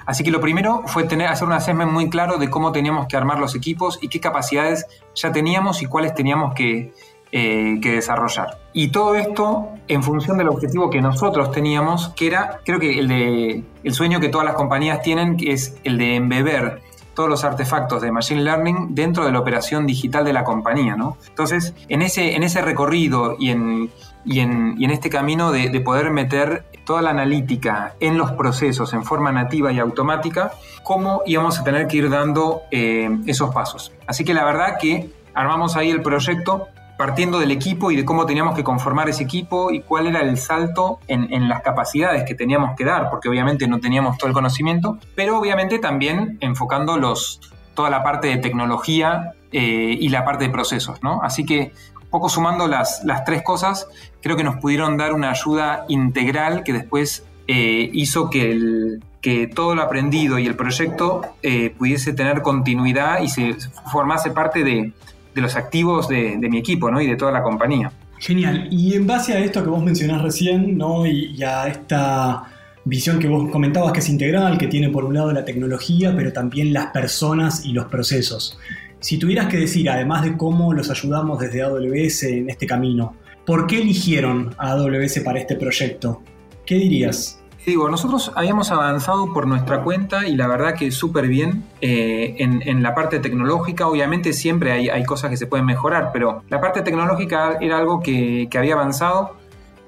Así 0.06 0.24
que 0.24 0.32
lo 0.32 0.42
primero 0.42 0.84
fue 0.86 1.04
tener, 1.04 1.28
hacer 1.28 1.48
un 1.48 1.54
assessment 1.54 1.92
muy 1.92 2.10
claro 2.10 2.38
de 2.38 2.50
cómo 2.50 2.72
teníamos 2.72 3.08
que 3.08 3.18
armar 3.18 3.40
los 3.40 3.56
equipos 3.56 4.00
y 4.02 4.08
qué 4.08 4.20
capacidades 4.20 4.86
ya 5.16 5.32
teníamos 5.32 5.82
y 5.82 5.86
cuáles 5.86 6.14
teníamos 6.14 6.54
que, 6.54 6.94
eh, 7.32 7.80
que 7.82 7.92
desarrollar. 7.94 8.60
Y 8.74 8.90
todo 8.90 9.16
esto 9.16 9.70
en 9.88 10.04
función 10.04 10.38
del 10.38 10.50
objetivo 10.50 10.90
que 10.90 11.02
nosotros 11.02 11.52
teníamos, 11.52 12.10
que 12.10 12.28
era, 12.28 12.60
creo 12.66 12.80
que 12.80 13.00
el, 13.00 13.08
de, 13.08 13.64
el 13.84 13.94
sueño 13.94 14.20
que 14.20 14.30
todas 14.30 14.46
las 14.46 14.56
compañías 14.56 15.02
tienen, 15.02 15.38
que 15.38 15.54
es 15.54 15.78
el 15.84 15.98
de 15.98 16.16
embeber 16.16 16.82
todos 17.22 17.30
los 17.30 17.44
artefactos 17.44 18.02
de 18.02 18.12
Machine 18.12 18.42
Learning 18.42 18.96
dentro 18.96 19.24
de 19.24 19.32
la 19.32 19.38
operación 19.38 19.86
digital 19.86 20.26
de 20.26 20.34
la 20.34 20.44
compañía. 20.44 20.96
¿no? 20.96 21.20
Entonces, 21.28 21.76
en 21.88 22.02
ese, 22.02 22.36
en 22.36 22.42
ese 22.42 22.64
recorrido 22.64 23.36
y 23.38 23.52
en, 23.52 23.92
y 24.26 24.40
en, 24.40 24.74
y 24.80 24.86
en 24.86 24.90
este 24.90 25.12
camino 25.12 25.52
de, 25.52 25.70
poder 25.82 26.10
meter 26.10 26.66
toda 26.84 27.04
la 27.04 27.12
analítica 27.12 27.94
en 28.00 28.18
los 28.18 28.32
procesos 28.32 28.94
en 28.94 29.04
forma 29.04 29.32
nativa 29.32 29.72
y 29.72 29.78
automática, 29.78 30.54
cómo 30.82 31.22
íbamos 31.28 31.60
a 31.60 31.64
tener 31.64 31.86
que 31.86 31.98
ir 31.98 32.10
dando 32.10 32.64
eh, 32.72 33.16
esos 33.28 33.54
pasos. 33.54 33.92
Así 34.08 34.24
que 34.24 34.34
la 34.34 34.44
verdad 34.44 34.80
que 34.82 35.12
armamos 35.36 35.76
ahí 35.76 35.92
el 35.92 36.02
proyecto 36.02 36.70
partiendo 37.02 37.40
del 37.40 37.50
equipo 37.50 37.90
y 37.90 37.96
de 37.96 38.06
cómo 38.06 38.28
teníamos 38.28 38.54
que 38.54 38.64
conformar 38.64 39.10
ese 39.10 39.24
equipo 39.24 39.72
y 39.72 39.82
cuál 39.82 40.06
era 40.06 40.22
el 40.22 40.38
salto 40.38 41.00
en, 41.08 41.50
las 41.50 41.64
capacidades 41.64 42.26
que 42.26 42.36
teníamos 42.36 42.76
que 42.78 42.86
dar, 42.86 43.10
porque 43.10 43.28
obviamente 43.28 43.68
no 43.68 43.80
teníamos 43.80 44.20
todo 44.20 44.28
el 44.28 44.36
conocimiento, 44.36 45.00
pero 45.16 45.40
obviamente 45.40 45.80
también 45.80 46.38
enfocando 46.42 46.98
los, 46.98 47.42
toda 47.74 47.90
la 47.90 48.04
parte 48.04 48.28
de 48.28 48.38
tecnología 48.38 49.34
eh, 49.52 49.98
y 50.00 50.10
la 50.10 50.24
parte 50.24 50.44
de 50.44 50.52
procesos, 50.52 51.02
¿no? 51.02 51.24
Así 51.24 51.44
que 51.44 51.72
poco 52.12 52.30
sumando 52.30 52.68
las, 52.68 53.04
las 53.04 53.26
tres 53.26 53.42
cosas, 53.42 53.88
creo 54.22 54.38
que 54.38 54.44
nos 54.44 54.58
pudieron 54.58 54.96
dar 54.96 55.14
una 55.14 55.32
ayuda 55.32 55.86
integral 55.88 56.62
que 56.64 56.72
después 56.72 57.26
eh, 57.48 57.90
hizo 57.94 58.30
que, 58.30 58.52
el, 58.52 59.04
que 59.22 59.48
todo 59.48 59.74
lo 59.74 59.82
aprendido 59.82 60.38
y 60.38 60.46
el 60.46 60.56
proyecto 60.56 61.22
eh, 61.42 61.74
pudiese 61.76 62.14
tener 62.14 62.44
continuidad 62.44 63.24
y 63.24 63.30
se 63.30 63.56
formase 63.92 64.30
parte 64.30 64.64
de, 64.64 64.94
de 65.34 65.42
los 65.42 65.56
activos 65.56 66.08
de, 66.08 66.38
mi 66.38 66.58
equipo 66.58 66.92
¿no? 66.92 67.02
y 67.02 67.08
de 67.08 67.16
toda 67.16 67.32
la 67.32 67.44
compañía. 67.44 67.92
Genial. 68.20 68.68
Y 68.72 68.94
en 68.94 69.08
base 69.08 69.34
a 69.34 69.40
esto 69.40 69.64
que 69.64 69.70
vos 69.70 69.84
mencionás 69.84 70.22
recién, 70.22 70.78
¿no? 70.78 71.06
y, 71.06 71.42
a 71.44 71.68
esta 71.68 72.44
visión 72.86 73.20
que 73.20 73.28
vos 73.28 73.50
comentabas 73.52 73.94
que 73.94 74.00
es 74.00 74.10
integral, 74.10 74.58
que 74.58 74.68
tiene 74.68 74.90
por 74.90 75.06
un 75.06 75.14
lado 75.14 75.32
la 75.32 75.46
tecnología, 75.46 76.14
pero 76.16 76.34
también 76.34 76.74
las 76.74 76.88
personas 76.88 77.66
y 77.66 77.74
los 77.74 77.86
procesos. 77.86 78.58
Si 79.00 79.18
tuvieras 79.18 79.48
que 79.48 79.58
decir, 79.58 79.90
además 79.90 80.24
de 80.24 80.38
cómo 80.38 80.74
los 80.74 80.90
ayudamos 80.92 81.40
desde 81.40 81.64
AWS 81.64 82.24
en 82.24 82.50
este 82.50 82.68
camino, 82.68 83.16
¿por 83.46 83.66
qué 83.66 83.82
eligieron 83.82 84.54
a 84.58 84.72
AWS 84.72 85.20
para 85.22 85.40
este 85.40 85.56
proyecto? 85.56 86.22
¿Qué 86.66 86.76
dirías? 86.76 87.41
Digo, 87.66 87.90
nosotros 87.90 88.32
habíamos 88.36 88.72
avanzado 88.72 89.32
por 89.34 89.46
nuestra 89.46 89.84
cuenta 89.84 90.28
y 90.28 90.36
la 90.36 90.48
verdad 90.48 90.74
que 90.74 90.90
súper 90.90 91.28
bien 91.28 91.64
eh, 91.80 92.36
en, 92.40 92.82
la 92.82 92.96
parte 92.96 93.20
tecnológica. 93.20 93.88
Obviamente 93.88 94.34
siempre 94.34 94.72
hay, 94.72 95.04
cosas 95.04 95.30
que 95.30 95.38
se 95.38 95.46
pueden 95.46 95.68
mejorar, 95.68 96.10
pero 96.12 96.44
la 96.50 96.60
parte 96.60 96.82
tecnológica 96.82 97.58
era 97.62 97.78
algo 97.78 98.00
que, 98.00 98.50
había 98.58 98.74
avanzado. 98.74 99.38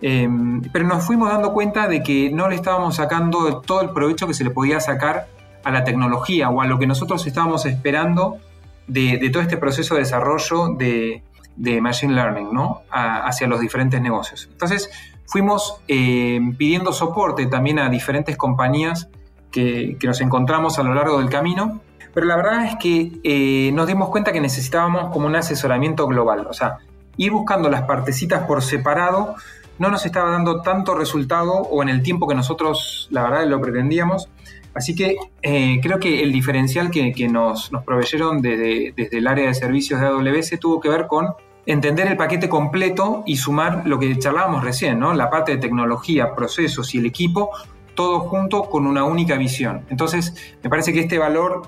Em, 0.02 0.62
pero 0.72 0.86
nos 0.86 1.04
fuimos 1.04 1.30
dando 1.30 1.54
cuenta 1.54 1.88
de 1.88 2.04
que 2.04 2.30
no 2.30 2.48
le 2.48 2.56
estábamos 2.56 2.98
sacando 2.98 3.62
todo 3.62 3.82
el 3.82 3.90
provecho 3.90 4.28
que 4.28 4.34
se 4.34 4.44
le 4.44 4.52
podía 4.52 4.80
sacar 4.80 5.28
a 5.64 5.72
la 5.72 5.84
tecnología 5.84 6.50
o 6.50 6.62
a 6.62 6.68
lo 6.68 6.78
que 6.78 6.86
nosotros 6.86 7.26
estábamos 7.26 7.66
esperando 7.66 8.38
de, 8.86 9.30
todo 9.32 9.42
este 9.42 9.58
proceso 9.58 9.96
de 9.96 10.02
desarrollo 10.02 10.76
de, 10.78 11.24
Machine 11.58 12.14
Learning, 12.14 12.54
¿no? 12.54 12.82
hacia 12.90 13.48
los 13.48 13.60
diferentes 13.60 14.02
negocios. 14.02 14.48
Entonces, 14.52 14.90
fuimos 15.26 15.82
eh, 15.88 16.40
pidiendo 16.58 16.94
soporte 16.94 17.46
también 17.48 17.80
a 17.80 17.90
diferentes 17.90 18.38
compañías 18.38 19.10
que, 19.52 19.98
nos 20.04 20.22
encontramos 20.22 20.80
a 20.80 20.84
lo 20.84 20.94
largo 20.94 21.20
del 21.20 21.30
camino, 21.30 21.82
pero 22.14 22.26
la 22.26 22.36
verdad 22.36 22.66
es 22.66 22.76
que 22.78 23.20
eh, 23.24 23.72
nos 23.74 23.88
dimos 23.88 24.10
cuenta 24.10 24.32
que 24.32 24.42
necesitábamos 24.42 25.12
como 25.12 25.28
un 25.28 25.36
asesoramiento 25.36 26.08
global, 26.08 26.48
o 26.48 26.54
sea, 26.54 26.78
ir 27.18 27.32
buscando 27.32 27.70
las 27.70 27.84
partecitas 27.84 28.46
por 28.46 28.62
separado 28.62 29.36
no 29.80 29.90
nos 29.90 30.06
estaba 30.06 30.32
dando 30.32 30.62
tanto 30.62 30.96
resultado 30.96 31.54
o 31.54 31.82
en 31.82 31.90
el 31.90 32.02
tiempo 32.02 32.28
que 32.28 32.36
nosotros, 32.36 33.08
la 33.12 33.24
verdad, 33.24 33.46
lo 33.48 33.62
pretendíamos. 33.62 34.30
Así 34.74 34.96
que 34.96 35.18
eh, 35.42 35.80
creo 35.82 36.00
que 36.00 36.24
el 36.24 36.32
diferencial 36.32 36.90
que, 36.90 37.28
nos, 37.28 37.72
nos 37.72 37.84
proveyeron 37.84 38.42
desde, 38.42 38.94
desde 38.96 39.18
el 39.18 39.28
área 39.28 39.48
de 39.48 39.54
servicios 39.54 40.00
de 40.00 40.08
AWS 40.08 40.60
tuvo 40.60 40.80
que 40.80 40.90
ver 40.90 41.08
con 41.08 41.34
entender 41.66 42.08
el 42.08 42.18
paquete 42.18 42.50
completo 42.50 43.24
y 43.26 43.38
sumar 43.38 43.84
lo 43.86 44.00
que 44.00 44.18
charlábamos 44.18 44.64
recién, 44.64 45.00
¿no? 45.00 45.14
La 45.14 45.30
parte 45.30 45.54
de 45.54 45.58
tecnología, 45.60 46.36
procesos 46.36 46.94
y 46.96 46.98
el 46.98 47.06
equipo, 47.06 47.52
todo 47.96 48.22
junto 48.22 48.64
con 48.64 48.88
una 48.88 49.04
única 49.04 49.38
visión. 49.38 49.86
Entonces, 49.90 50.56
me 50.62 50.70
parece 50.70 50.94
que 50.94 51.02
este 51.02 51.18
valor 51.18 51.64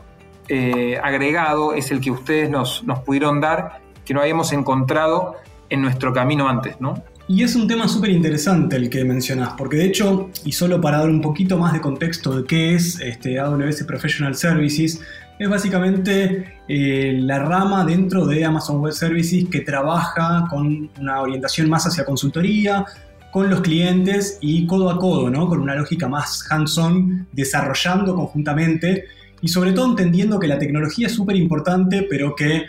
eh, 0.47 0.99
agregado 1.01 1.73
es 1.73 1.91
el 1.91 2.01
que 2.01 2.11
ustedes 2.11 2.49
nos, 2.49 2.83
pudieron 3.05 3.39
dar, 3.41 3.81
que 4.03 4.13
no 4.13 4.21
habíamos 4.21 4.51
encontrado 4.51 5.35
en 5.69 5.81
nuestro 5.81 6.13
camino 6.13 6.47
antes, 6.47 6.79
¿no? 6.79 7.01
Y 7.27 7.41
es 7.41 7.55
un 7.55 7.67
tema 7.67 7.87
súper 7.87 8.11
interesante 8.11 8.75
el 8.75 8.87
que 8.87 9.03
mencionás, 9.03 9.55
porque 9.57 9.77
de 9.77 9.85
hecho, 9.85 10.29
y 10.43 10.51
solo 10.51 10.79
para 10.79 10.99
dar 10.99 11.09
un 11.09 11.21
poquito 11.21 11.57
más 11.57 11.73
de 11.73 11.81
contexto 11.81 12.37
de 12.37 12.45
qué 12.45 12.75
es 12.75 12.99
este 12.99 13.39
AWS 13.39 13.83
Professional 13.83 14.35
Services, 14.35 15.01
es 15.39 15.49
básicamente 15.49 16.59
eh, 16.67 17.17
la 17.19 17.39
rama 17.39 17.83
dentro 17.83 18.27
de 18.27 18.45
Amazon 18.45 18.79
Web 18.79 18.93
Services 18.93 19.49
que 19.49 19.61
trabaja 19.61 20.45
con 20.51 20.91
una 20.99 21.21
orientación 21.21 21.67
más 21.67 21.87
hacia 21.87 22.05
consultoría, 22.05 22.85
con 23.31 23.49
los 23.49 23.61
clientes 23.61 24.37
y 24.39 24.67
codo 24.67 24.91
a 24.91 24.99
codo, 24.99 25.31
¿no? 25.31 25.49
con 25.49 25.59
una 25.59 25.73
lógica 25.75 26.07
más 26.07 26.45
hands-on, 26.49 27.27
desarrollando 27.33 28.15
conjuntamente 28.15 29.05
y 29.41 29.47
sobre 29.47 29.73
todo 29.73 29.89
entendiendo 29.89 30.39
que 30.39 30.47
la 30.47 30.59
tecnología 30.59 31.07
es 31.07 31.13
súper 31.13 31.35
importante, 31.35 32.05
pero 32.09 32.35
que 32.35 32.67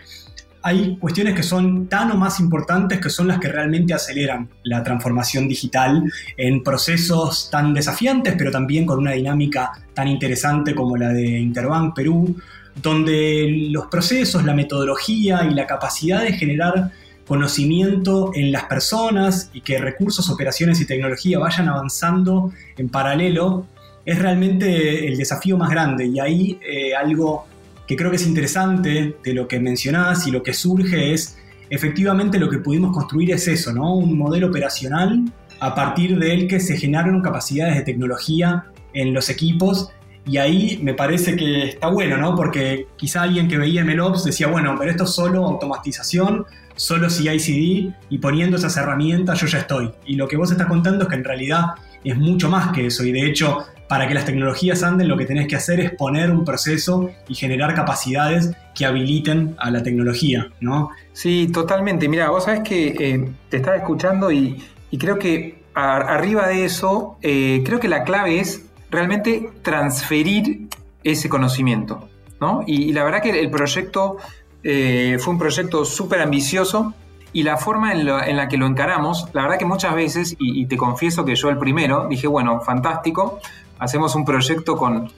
hay 0.67 0.97
cuestiones 0.97 1.37
que 1.37 1.45
son 1.45 1.87
tan 1.87 2.11
o 2.11 2.17
más 2.17 2.41
importantes 2.41 2.99
que 2.99 3.09
son 3.09 3.29
las 3.29 3.39
que 3.39 3.47
realmente 3.47 3.95
aceleran 3.95 4.49
la 4.65 4.83
transformación 4.83 5.47
digital 5.47 6.03
en 6.37 6.65
procesos 6.65 7.51
tan 7.53 7.73
desafiantes, 7.73 8.35
pero 8.37 8.51
también 8.51 8.85
con 8.85 8.99
una 8.99 9.13
dinámica 9.13 9.71
tan 9.95 10.09
interesante 10.09 10.75
como 10.75 10.97
la 10.97 11.11
de 11.11 11.39
Interbank 11.39 11.95
Perú, 11.95 12.35
donde 12.83 13.69
los 13.71 13.87
procesos, 13.87 14.45
la 14.45 14.55
metodología 14.55 15.45
y 15.49 15.55
la 15.55 15.69
capacidad 15.69 16.23
de 16.23 16.33
generar 16.33 16.91
conocimiento 17.29 18.33
en 18.35 18.51
las 18.51 18.65
personas 18.65 19.51
y 19.53 19.61
que 19.61 19.79
recursos, 19.79 20.29
operaciones 20.31 20.81
y 20.81 20.87
tecnología 20.87 21.39
vayan 21.39 21.69
avanzando 21.69 22.53
en 22.77 22.89
paralelo, 22.89 23.69
es 24.05 24.19
realmente 24.19 25.07
el 25.07 25.17
desafío 25.17 25.57
más 25.57 25.71
grande. 25.71 26.07
Y 26.07 26.19
ahí 26.19 26.59
eh, 26.61 26.93
algo 26.97 27.47
que 27.87 27.97
creo 27.97 28.11
que 28.11 28.17
es 28.17 28.27
interesante 28.27 29.17
de 29.23 29.35
lo 29.35 29.47
que 29.47 29.61
mencionás 29.61 30.27
y 30.27 30.31
lo 30.31 30.43
que 30.43 30.53
surge 30.53 31.13
es 31.13 31.39
efectivamente 31.71 32.39
lo 32.39 32.49
que 32.49 32.59
pudimos 32.59 32.95
construir 32.95 33.33
es 33.33 33.49
eso, 33.49 33.73
¿no? 33.73 33.95
Un 33.95 34.17
modelo 34.17 34.49
operacional 34.49 35.25
a 35.61 35.75
partir 35.75 36.19
del 36.19 36.47
que 36.49 36.61
se 36.61 36.77
generaron 36.77 37.23
capacidades 37.23 37.77
de 37.77 37.83
tecnología 37.83 38.67
en 38.93 39.15
los 39.15 39.31
equipos 39.31 39.91
y 40.27 40.39
ahí 40.39 40.81
me 40.83 40.95
parece 40.95 41.37
que 41.37 41.69
está 41.69 41.89
bueno, 41.89 42.17
¿no? 42.17 42.35
Porque 42.35 42.89
quizá 42.97 43.23
alguien 43.23 43.47
que 43.47 43.59
veía 43.59 43.85
MLOps 43.85 44.25
decía, 44.25 44.49
bueno, 44.49 44.75
pero 44.79 44.91
esto 44.91 45.05
es 45.05 45.11
solo 45.11 45.47
automatización, 45.47 46.45
solo 46.75 47.09
CI/CD 47.09 47.93
y 48.11 48.19
poniendo 48.19 48.57
esas 48.57 48.77
herramientas 48.77 49.41
yo 49.41 49.47
ya 49.47 49.61
estoy. 49.61 49.91
Y 50.05 50.17
lo 50.17 50.27
que 50.27 50.37
vos 50.37 50.51
estás 50.51 50.67
contando 50.67 51.05
es 51.05 51.09
que 51.09 51.15
en 51.15 51.25
realidad 51.25 51.67
es 52.03 52.17
mucho 52.17 52.51
más 52.51 52.73
que 52.73 52.87
eso 52.87 53.05
y 53.05 53.13
de 53.13 53.25
hecho 53.27 53.65
para 53.89 54.09
que 54.09 54.15
las 54.15 54.25
tecnologías 54.25 54.83
anden, 54.83 55.09
lo 55.09 55.17
que 55.17 55.27
tenés 55.27 55.47
que 55.47 55.57
hacer 55.57 55.81
es 55.81 55.93
poner 55.93 56.31
un 56.31 56.45
proceso 56.45 57.11
y 57.29 57.35
generar 57.35 57.75
capacidades 57.75 58.53
que 58.75 58.85
habiliten 58.85 59.55
a 59.59 59.71
la 59.71 59.83
tecnología, 59.83 60.49
¿no? 60.61 60.91
Sí, 61.13 61.49
totalmente. 61.53 62.09
Mira, 62.09 62.31
vos 62.31 62.45
sabés 62.45 62.61
que 62.61 62.89
eh, 62.89 63.31
te 63.49 63.59
estaba 63.59 63.77
escuchando 63.77 64.31
y, 64.33 64.63
creo 64.99 65.19
que 65.19 65.63
arriba 65.75 66.49
de 66.49 66.65
eso, 66.65 67.19
eh, 67.21 67.63
creo 67.65 67.79
que 67.79 67.89
la 67.89 68.03
clave 68.03 68.41
es 68.41 68.65
realmente 68.91 69.51
transferir 69.63 70.69
ese 71.05 71.29
conocimiento, 71.29 72.09
¿no? 72.41 72.65
Y, 72.67 72.93
la 72.93 73.05
verdad 73.05 73.23
que 73.23 73.39
el 73.39 73.51
proyecto 73.51 74.17
eh, 74.63 75.19
fue 75.21 75.35
un 75.35 75.39
proyecto 75.39 75.85
súper 75.85 76.21
ambicioso 76.23 76.95
y 77.33 77.43
la 77.43 77.59
forma 77.59 77.93
en, 77.93 78.07
la 78.07 78.49
que 78.49 78.57
lo 78.57 78.67
encaramos, 78.67 79.29
la 79.35 79.43
verdad 79.43 79.59
que 79.59 79.67
muchas 79.67 79.95
veces, 79.95 80.35
y, 80.39 80.65
te 80.67 80.79
confieso 80.79 81.25
que 81.25 81.37
yo 81.37 81.51
el 81.51 81.59
primero, 81.59 82.07
dije, 82.09 82.27
bueno, 82.27 82.61
fantástico, 82.63 83.41
hacemos 83.79 84.15
un 84.15 84.25
proyecto 84.25 84.77
con, 84.77 85.11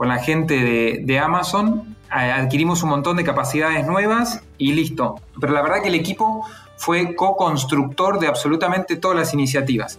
la 0.00 0.18
gente 0.18 1.00
de, 1.02 1.18
Amazon, 1.18 1.96
adquirimos 2.10 2.82
un 2.82 2.90
montón 2.90 3.16
de 3.16 3.24
capacidades 3.24 3.86
nuevas 3.86 4.42
y 4.58 4.72
listo. 4.72 5.16
Pero 5.40 5.52
la 5.52 5.62
verdad 5.62 5.82
que 5.82 5.88
el 5.88 5.94
equipo 5.94 6.46
fue 6.76 7.14
co-constructor 7.14 8.18
de 8.18 8.28
absolutamente 8.28 8.96
todas 8.96 9.16
las 9.16 9.32
iniciativas. 9.32 9.98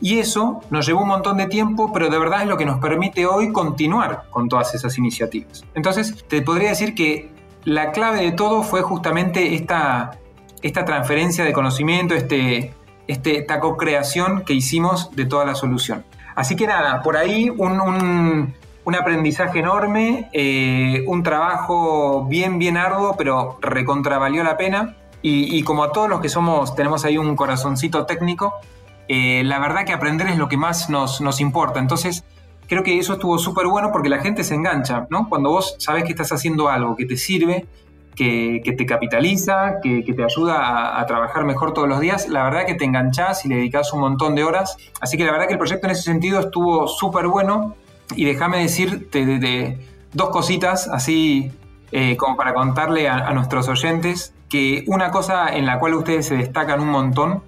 Y 0.00 0.18
eso 0.18 0.60
nos 0.70 0.86
llevó 0.86 1.02
un 1.02 1.08
montón 1.08 1.36
de 1.36 1.46
tiempo, 1.46 1.92
pero 1.92 2.08
de 2.08 2.18
verdad 2.18 2.42
es 2.42 2.48
lo 2.48 2.56
que 2.56 2.64
nos 2.64 2.80
permite 2.80 3.26
hoy 3.26 3.52
continuar 3.52 4.24
con 4.30 4.48
todas 4.48 4.74
esas 4.74 4.98
iniciativas. 4.98 5.64
Entonces, 5.74 6.24
te 6.26 6.42
podría 6.42 6.70
decir 6.70 6.94
que 6.94 7.30
la 7.64 7.92
clave 7.92 8.20
de 8.22 8.32
todo 8.32 8.64
fue 8.64 8.82
justamente 8.82 9.54
esta, 9.54 10.18
esta 10.60 10.84
transferencia 10.84 11.44
de 11.44 11.52
conocimiento, 11.52 12.14
este, 12.14 12.74
este, 13.06 13.38
esta 13.38 13.60
co-creación 13.60 14.44
que 14.44 14.54
hicimos 14.54 15.14
de 15.14 15.26
toda 15.26 15.44
la 15.44 15.54
solución. 15.54 16.04
Así 16.34 16.56
que 16.56 16.66
nada, 16.66 17.02
por 17.02 17.16
ahí 17.16 17.50
un, 17.50 18.54
aprendizaje 18.98 19.60
enorme, 19.60 20.28
eh, 20.32 21.04
un 21.06 21.22
trabajo 21.22 22.26
bien, 22.28 22.58
bien 22.58 22.76
arduo, 22.76 23.14
pero 23.16 23.58
recontravalió 23.60 24.42
la 24.44 24.56
pena. 24.56 24.96
Y, 25.24 25.62
como 25.62 25.84
a 25.84 25.92
todos 25.92 26.08
los 26.08 26.20
que 26.20 26.28
somos, 26.28 26.74
tenemos 26.74 27.04
ahí 27.04 27.16
un 27.16 27.36
corazoncito 27.36 28.06
técnico, 28.06 28.54
eh, 29.06 29.44
la 29.44 29.60
verdad 29.60 29.84
que 29.84 29.92
aprender 29.92 30.26
es 30.26 30.36
lo 30.36 30.48
que 30.48 30.56
más 30.56 30.90
nos, 30.90 31.20
nos 31.20 31.40
importa. 31.40 31.78
Entonces, 31.78 32.24
creo 32.66 32.82
que 32.82 32.98
eso 32.98 33.12
estuvo 33.12 33.38
súper 33.38 33.66
bueno 33.66 33.90
porque 33.92 34.08
la 34.08 34.18
gente 34.18 34.42
se 34.42 34.54
engancha, 34.56 35.06
¿no? 35.10 35.28
Cuando 35.28 35.50
vos 35.50 35.76
sabes 35.78 36.02
que 36.04 36.10
estás 36.10 36.32
haciendo 36.32 36.68
algo 36.68 36.96
que 36.96 37.06
te 37.06 37.16
sirve, 37.16 37.66
que, 38.14 38.74
te 38.76 38.86
capitaliza, 38.86 39.80
que, 39.82 40.02
te 40.02 40.24
ayuda 40.24 41.00
a, 41.00 41.06
trabajar 41.06 41.44
mejor 41.44 41.72
todos 41.72 41.88
los 41.88 42.00
días, 42.00 42.28
la 42.28 42.44
verdad 42.44 42.66
que 42.66 42.74
te 42.74 42.84
enganchás 42.84 43.44
y 43.44 43.48
le 43.48 43.56
dedicas 43.56 43.92
un 43.92 44.00
montón 44.00 44.34
de 44.34 44.44
horas. 44.44 44.76
Así 45.00 45.16
que 45.16 45.24
la 45.24 45.32
verdad 45.32 45.46
que 45.46 45.54
el 45.54 45.58
proyecto 45.58 45.86
en 45.86 45.92
ese 45.92 46.02
sentido 46.02 46.40
estuvo 46.40 46.86
súper 46.88 47.26
bueno. 47.26 47.74
Y 48.14 48.24
déjame 48.24 48.58
decirte 48.58 49.24
de, 49.24 49.78
dos 50.12 50.30
cositas 50.30 50.88
así 50.88 51.50
eh, 51.90 52.16
como 52.16 52.36
para 52.36 52.52
contarle 52.52 53.08
a, 53.08 53.32
nuestros 53.32 53.68
oyentes 53.68 54.34
que 54.50 54.84
una 54.86 55.10
cosa 55.10 55.48
en 55.48 55.64
la 55.64 55.78
cual 55.78 55.94
ustedes 55.94 56.26
se 56.26 56.36
destacan 56.36 56.80
un 56.80 56.90
montón 56.90 57.42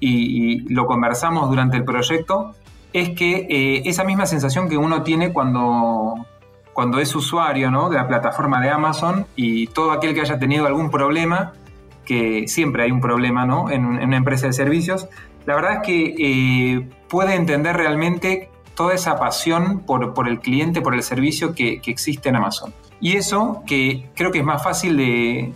y, 0.00 0.72
lo 0.72 0.86
conversamos 0.86 1.48
durante 1.50 1.76
el 1.76 1.84
proyecto 1.84 2.54
es 2.92 3.10
que 3.10 3.46
eh, 3.50 3.82
esa 3.84 4.04
misma 4.04 4.24
sensación 4.24 4.68
que 4.68 4.78
uno 4.78 5.02
tiene 5.02 5.32
cuando 5.32 6.14
cuando 6.76 7.00
es 7.00 7.16
usuario 7.16 7.70
¿no? 7.70 7.88
de 7.88 7.96
la 7.96 8.06
plataforma 8.06 8.60
de 8.60 8.68
Amazon 8.68 9.24
y 9.34 9.66
todo 9.68 9.92
aquel 9.92 10.12
que 10.12 10.20
haya 10.20 10.38
tenido 10.38 10.66
algún 10.66 10.90
problema, 10.90 11.54
que 12.04 12.46
siempre 12.48 12.82
hay 12.82 12.90
un 12.90 13.00
problema 13.00 13.46
¿no? 13.46 13.70
en, 13.70 13.86
una 13.86 14.14
empresa 14.14 14.46
de 14.46 14.52
servicios, 14.52 15.08
la 15.46 15.54
verdad 15.54 15.72
es 15.76 15.78
que 15.86 16.14
eh, 16.18 16.88
puede 17.08 17.34
entender 17.34 17.78
realmente 17.78 18.50
toda 18.74 18.92
esa 18.92 19.18
pasión 19.18 19.86
por, 19.86 20.28
el 20.28 20.38
cliente, 20.40 20.82
por 20.82 20.94
el 20.94 21.02
servicio 21.02 21.54
que, 21.54 21.80
existe 21.86 22.28
en 22.28 22.36
Amazon. 22.36 22.74
Y 23.00 23.16
eso 23.16 23.62
que 23.66 24.10
creo 24.14 24.30
que 24.30 24.40
es 24.40 24.44
más 24.44 24.62
fácil 24.62 24.98
de, 24.98 25.54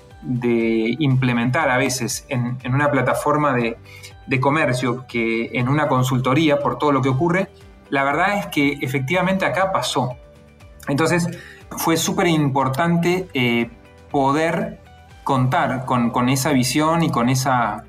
implementar 1.00 1.69
a 1.69 1.77
veces 1.77 2.25
en, 2.31 2.57
una 2.65 2.91
plataforma 2.91 3.53
de, 3.53 3.77
de, 4.27 4.41
comercio 4.41 5.05
que 5.07 5.50
en 5.53 5.69
una 5.69 5.87
consultoría 5.87 6.61
por 6.61 6.79
todo 6.79 6.93
lo 6.93 7.03
que 7.03 7.11
ocurre, 7.11 7.50
la 7.91 8.05
verdad 8.05 8.39
es 8.39 8.47
que 8.47 8.79
efectivamente 8.81 9.45
acá 9.45 9.71
pasó. 9.71 10.17
Entonces 10.90 11.28
fue 11.70 11.97
súper 11.97 12.26
importante 12.26 13.28
eh, 13.35 13.70
poder 14.11 14.80
contar 15.25 15.85
con, 15.85 16.28
esa 16.28 16.50
visión 16.52 17.02
y 17.02 17.11
con 17.11 17.28
esa 17.28 17.85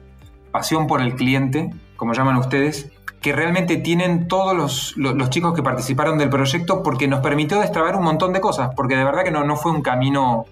pasión 0.52 0.88
por 0.88 1.02
el 1.02 1.16
cliente, 1.16 1.72
como 1.96 2.14
llaman 2.14 2.38
ustedes, 2.38 2.92
que 3.22 3.34
realmente 3.34 3.78
tienen 3.78 4.28
todos 4.28 4.96
los, 4.98 5.30
chicos 5.30 5.54
que 5.54 5.64
participaron 5.64 6.18
del 6.18 6.30
proyecto 6.30 6.84
porque 6.84 7.08
nos 7.08 7.22
permitió 7.22 7.60
destrabar 7.60 7.96
un 7.96 8.04
montón 8.04 8.34
de 8.34 8.42
cosas, 8.42 8.72
porque 8.76 8.96
de 8.96 9.04
verdad 9.04 9.24
que 9.24 9.32
no, 9.32 9.56
fue 9.56 9.72
un 9.72 9.82
camino 9.82 10.46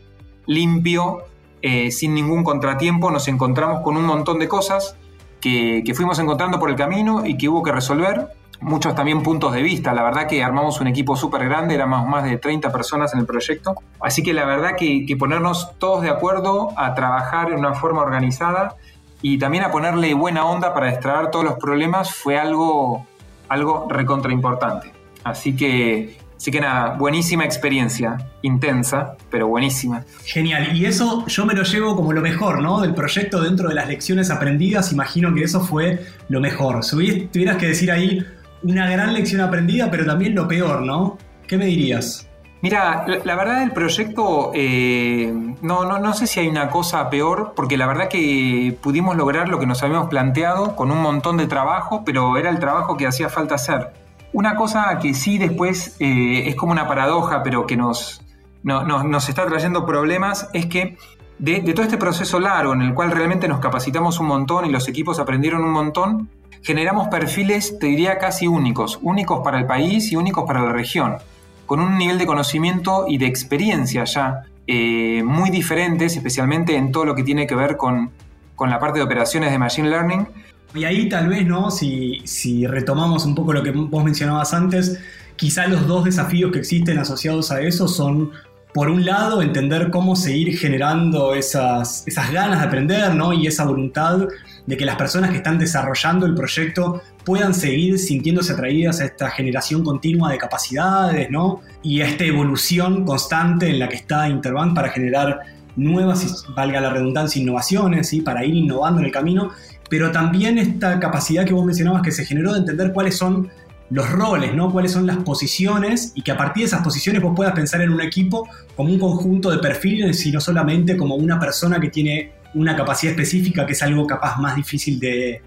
limpio, 0.46 1.24
eh, 1.62 1.92
sin 1.92 2.14
ningún 2.14 2.44
contratiempo, 2.44 3.12
nos 3.12 3.28
encontramos 3.28 3.82
con 3.82 3.98
un 3.98 4.06
montón 4.06 4.40
de 4.40 4.48
cosas 4.48 4.96
que 5.42 5.94
fuimos 5.96 6.20
encontrando 6.20 6.60
por 6.60 6.70
el 6.70 6.76
camino 6.76 7.26
y 7.26 7.38
que 7.38 7.48
hubo 7.48 7.64
que 7.64 7.72
resolver 7.72 8.28
muchos 8.62 8.96
también 8.96 9.24
puntos 9.24 9.54
de 9.54 9.62
vista. 9.62 9.94
La 9.94 10.04
verdad 10.04 10.28
que 10.28 10.44
armamos 10.44 10.80
un 10.82 10.88
equipo 10.88 11.16
súper 11.16 11.46
grande, 11.46 11.76
éramos 11.76 12.08
más 12.08 12.24
de 12.24 12.38
30 12.38 12.72
personas 12.72 13.14
en 13.14 13.22
el 13.22 13.26
proyecto. 13.26 13.76
Así 14.00 14.24
que 14.24 14.34
la 14.34 14.46
verdad 14.46 14.76
que, 14.78 15.06
ponernos 15.18 15.78
todos 15.78 16.02
de 16.02 16.10
acuerdo 16.10 16.70
a 16.78 16.94
trabajar 16.94 17.52
en 17.52 17.60
una 17.60 17.74
forma 17.74 18.02
organizada 18.02 18.76
y 19.22 19.38
también 19.38 19.64
a 19.64 19.72
ponerle 19.72 20.14
buena 20.14 20.46
onda 20.46 20.74
para 20.74 20.88
destrabar 20.88 21.30
todos 21.32 21.44
los 21.44 21.56
problemas 21.56 22.14
fue 22.14 22.38
algo, 22.38 23.06
algo 23.50 23.88
recontra 23.90 24.32
importante. 24.32 24.94
Así 25.24 25.56
que, 25.56 26.18
así 26.38 26.52
que 26.52 26.62
nada, 26.62 26.96
buenísima 26.96 27.44
experiencia, 27.44 28.18
intensa, 28.42 29.18
pero 29.30 29.48
buenísima. 29.48 30.06
Genial, 30.24 30.78
y 30.78 30.86
eso 30.86 31.26
yo 31.28 31.46
me 31.46 31.54
lo 31.54 31.64
llevo 31.64 31.98
como 31.98 32.14
lo 32.14 32.22
mejor, 32.22 32.62
¿no? 32.62 32.80
Del 32.80 32.94
proyecto 32.94 33.42
dentro 33.42 33.68
de 33.68 33.76
las 33.76 33.90
lecciones 33.90 34.32
aprendidas, 34.32 34.94
imagino 34.94 35.34
que 35.34 35.44
eso 35.44 35.60
fue 35.60 36.06
lo 36.30 36.40
mejor. 36.40 36.86
Si 36.86 37.28
tuvieras 37.28 37.58
que 37.58 37.68
decir 37.68 37.92
ahí 37.92 38.26
una 38.64 38.90
gran 38.90 39.14
lección 39.14 39.42
aprendida, 39.42 39.90
pero 39.90 40.06
también 40.06 40.36
lo 40.36 40.48
peor, 40.48 40.82
¿no? 40.82 41.18
¿Qué 41.48 41.58
me 41.58 41.66
dirías? 41.66 42.30
Mira, 42.62 43.06
la, 43.24 43.36
verdad 43.36 43.62
del 43.62 43.72
proyecto, 43.72 44.52
eh, 44.54 45.32
no, 45.62 45.86
no, 45.86 45.98
no 45.98 46.14
sé 46.14 46.28
si 46.28 46.42
hay 46.42 46.48
una 46.50 46.70
cosa 46.70 47.10
peor, 47.10 47.54
porque 47.56 47.78
la 47.78 47.88
verdad 47.88 48.10
que 48.10 48.78
pudimos 48.82 49.16
lograr 49.16 49.48
lo 49.48 49.60
que 49.60 49.66
nos 49.66 49.82
habíamos 49.82 50.10
planteado 50.10 50.76
con 50.76 50.92
un 50.92 51.02
montón 51.02 51.38
de 51.38 51.48
trabajo, 51.48 52.04
pero 52.06 52.38
era 52.38 52.50
el 52.50 52.60
trabajo 52.60 52.98
que 52.98 53.08
hacía 53.08 53.30
falta 53.30 53.56
hacer. 53.56 53.94
Una 54.34 54.56
cosa 54.56 55.00
que 55.02 55.14
sí 55.14 55.38
después 55.38 55.96
eh, 56.00 56.44
es 56.48 56.56
como 56.56 56.74
una 56.74 56.86
paradoja, 56.86 57.44
pero 57.44 57.66
que 57.66 57.78
nos, 57.78 58.22
nos 58.64 59.30
está 59.30 59.46
trayendo 59.46 59.86
problemas, 59.86 60.50
es 60.54 60.66
que 60.66 60.98
de, 61.40 61.62
todo 61.74 61.84
este 61.84 61.98
proceso 61.98 62.40
largo 62.40 62.74
en 62.74 62.82
el 62.82 62.94
cual 62.94 63.12
realmente 63.12 63.48
nos 63.48 63.60
capacitamos 63.60 64.20
un 64.20 64.28
montón 64.28 64.66
y 64.66 64.70
los 64.70 64.88
equipos 64.88 65.20
aprendieron 65.20 65.64
un 65.64 65.72
montón, 65.72 66.30
generamos 66.62 67.08
perfiles, 67.08 67.78
te 67.80 67.88
diría, 67.88 68.18
casi 68.18 68.48
únicos, 68.48 69.00
únicos 69.02 69.42
para 69.44 69.60
el 69.60 69.66
país 69.66 70.12
y 70.12 70.16
únicos 70.16 70.46
para 70.46 70.64
la 70.64 70.72
región, 70.72 71.18
con 71.66 71.80
un 71.80 71.98
nivel 71.98 72.18
de 72.18 72.26
conocimiento 72.26 73.06
y 73.08 73.18
de 73.18 73.28
experiencia 73.28 74.04
ya 74.06 74.44
eh, 74.68 75.24
muy 75.24 75.50
diferentes, 75.50 76.16
especialmente 76.16 76.76
en 76.76 76.92
todo 76.92 77.06
lo 77.06 77.16
que 77.16 77.24
tiene 77.24 77.48
que 77.48 77.56
ver 77.56 77.78
con, 77.78 78.12
con 78.56 78.70
la 78.70 78.80
parte 78.80 79.00
de 79.00 79.06
operaciones 79.06 79.52
de 79.52 79.58
Machine 79.58 79.90
Learning. 79.90 80.28
Y 80.76 80.84
ahí 80.84 81.10
tal 81.10 81.28
vez, 81.28 81.48
¿no? 81.48 81.72
Si, 81.72 82.22
si 82.26 82.68
retomamos 82.68 83.26
un 83.26 83.34
poco 83.34 83.54
lo 83.54 83.64
que 83.64 83.72
vos 83.72 84.04
mencionabas 84.04 84.54
antes, 84.54 85.00
quizá 85.36 85.68
los 85.68 85.88
dos 85.88 86.06
desafíos 86.06 86.52
que 86.52 86.60
existen 86.60 87.00
asociados 87.00 87.52
a 87.52 87.62
eso 87.62 87.88
son 87.88 88.32
por 88.74 88.90
un 88.90 89.04
lado, 89.04 89.42
entender 89.42 89.90
cómo 89.90 90.16
seguir 90.16 90.58
generando 90.58 91.34
esas, 91.34 92.06
ganas 92.32 92.60
de 92.60 92.68
aprender 92.68 93.16
¿no? 93.16 93.34
y 93.34 93.48
esa 93.48 93.66
voluntad 93.66 94.28
de 94.66 94.78
que 94.78 94.86
las 94.86 94.96
personas 94.96 95.32
que 95.32 95.38
están 95.38 95.58
desarrollando 95.58 96.28
el 96.28 96.36
proyecto 96.36 97.02
puedan 97.26 97.56
seguir 97.56 97.98
sintiéndose 97.98 98.54
atraídas 98.54 99.02
a 99.02 99.06
esta 99.06 99.32
generación 99.32 99.84
continua 99.84 100.32
de 100.32 100.38
capacidades 100.38 101.32
¿no? 101.32 101.62
y 101.82 102.02
a 102.02 102.08
esta 102.08 102.26
evolución 102.26 103.06
constante 103.06 103.70
en 103.70 103.80
la 103.80 103.90
que 103.90 103.96
está 103.96 104.30
Interbank 104.30 104.76
para 104.76 104.90
generar 104.90 105.40
nuevas, 105.76 106.46
valga 106.56 106.80
la 106.80 106.92
redundancia, 106.92 107.42
innovaciones, 107.42 108.10
¿sí? 108.10 108.22
para 108.22 108.46
ir 108.46 108.54
innovando 108.54 109.00
en 109.00 109.08
el 109.08 109.12
camino, 109.12 109.52
pero 109.90 110.12
también 110.12 110.60
esta 110.60 111.00
capacidad 111.00 111.44
que 111.46 111.54
vos 111.54 111.66
mencionabas 111.66 112.04
que 112.04 112.12
se 112.12 112.24
generó 112.24 112.54
de 112.54 112.60
entender 112.60 112.94
cuáles 112.94 113.18
son 113.18 113.50
los 113.90 114.10
roles, 114.10 114.54
¿no? 114.54 114.72
Cuáles 114.72 114.92
son 114.92 115.08
las 115.08 115.18
posiciones 115.18 116.12
y 116.16 116.22
que 116.22 116.32
a 116.32 116.38
partir 116.38 116.62
de 116.62 116.68
esas 116.68 116.84
posiciones 116.84 117.22
vos 117.22 117.34
puedas 117.36 117.54
pensar 117.54 117.82
en 117.82 117.92
un 117.92 118.02
equipo 118.02 118.48
como 118.76 118.92
un 118.92 119.00
conjunto 119.00 119.50
de 119.50 119.58
perfiles 119.58 120.26
y 120.26 120.32
no 120.32 120.40
solamente 120.40 120.96
como 120.96 121.16
una 121.16 121.40
persona 121.40 121.80
que 121.80 121.90
tiene 121.90 122.32
una 122.54 122.76
capacidad 122.76 123.12
específica 123.12 123.66
que 123.66 123.74
es 123.74 123.84
algo 123.84 124.06
capaz 124.06 124.38
más 124.38 124.56
difícil 124.56 125.00
de, 125.00 125.42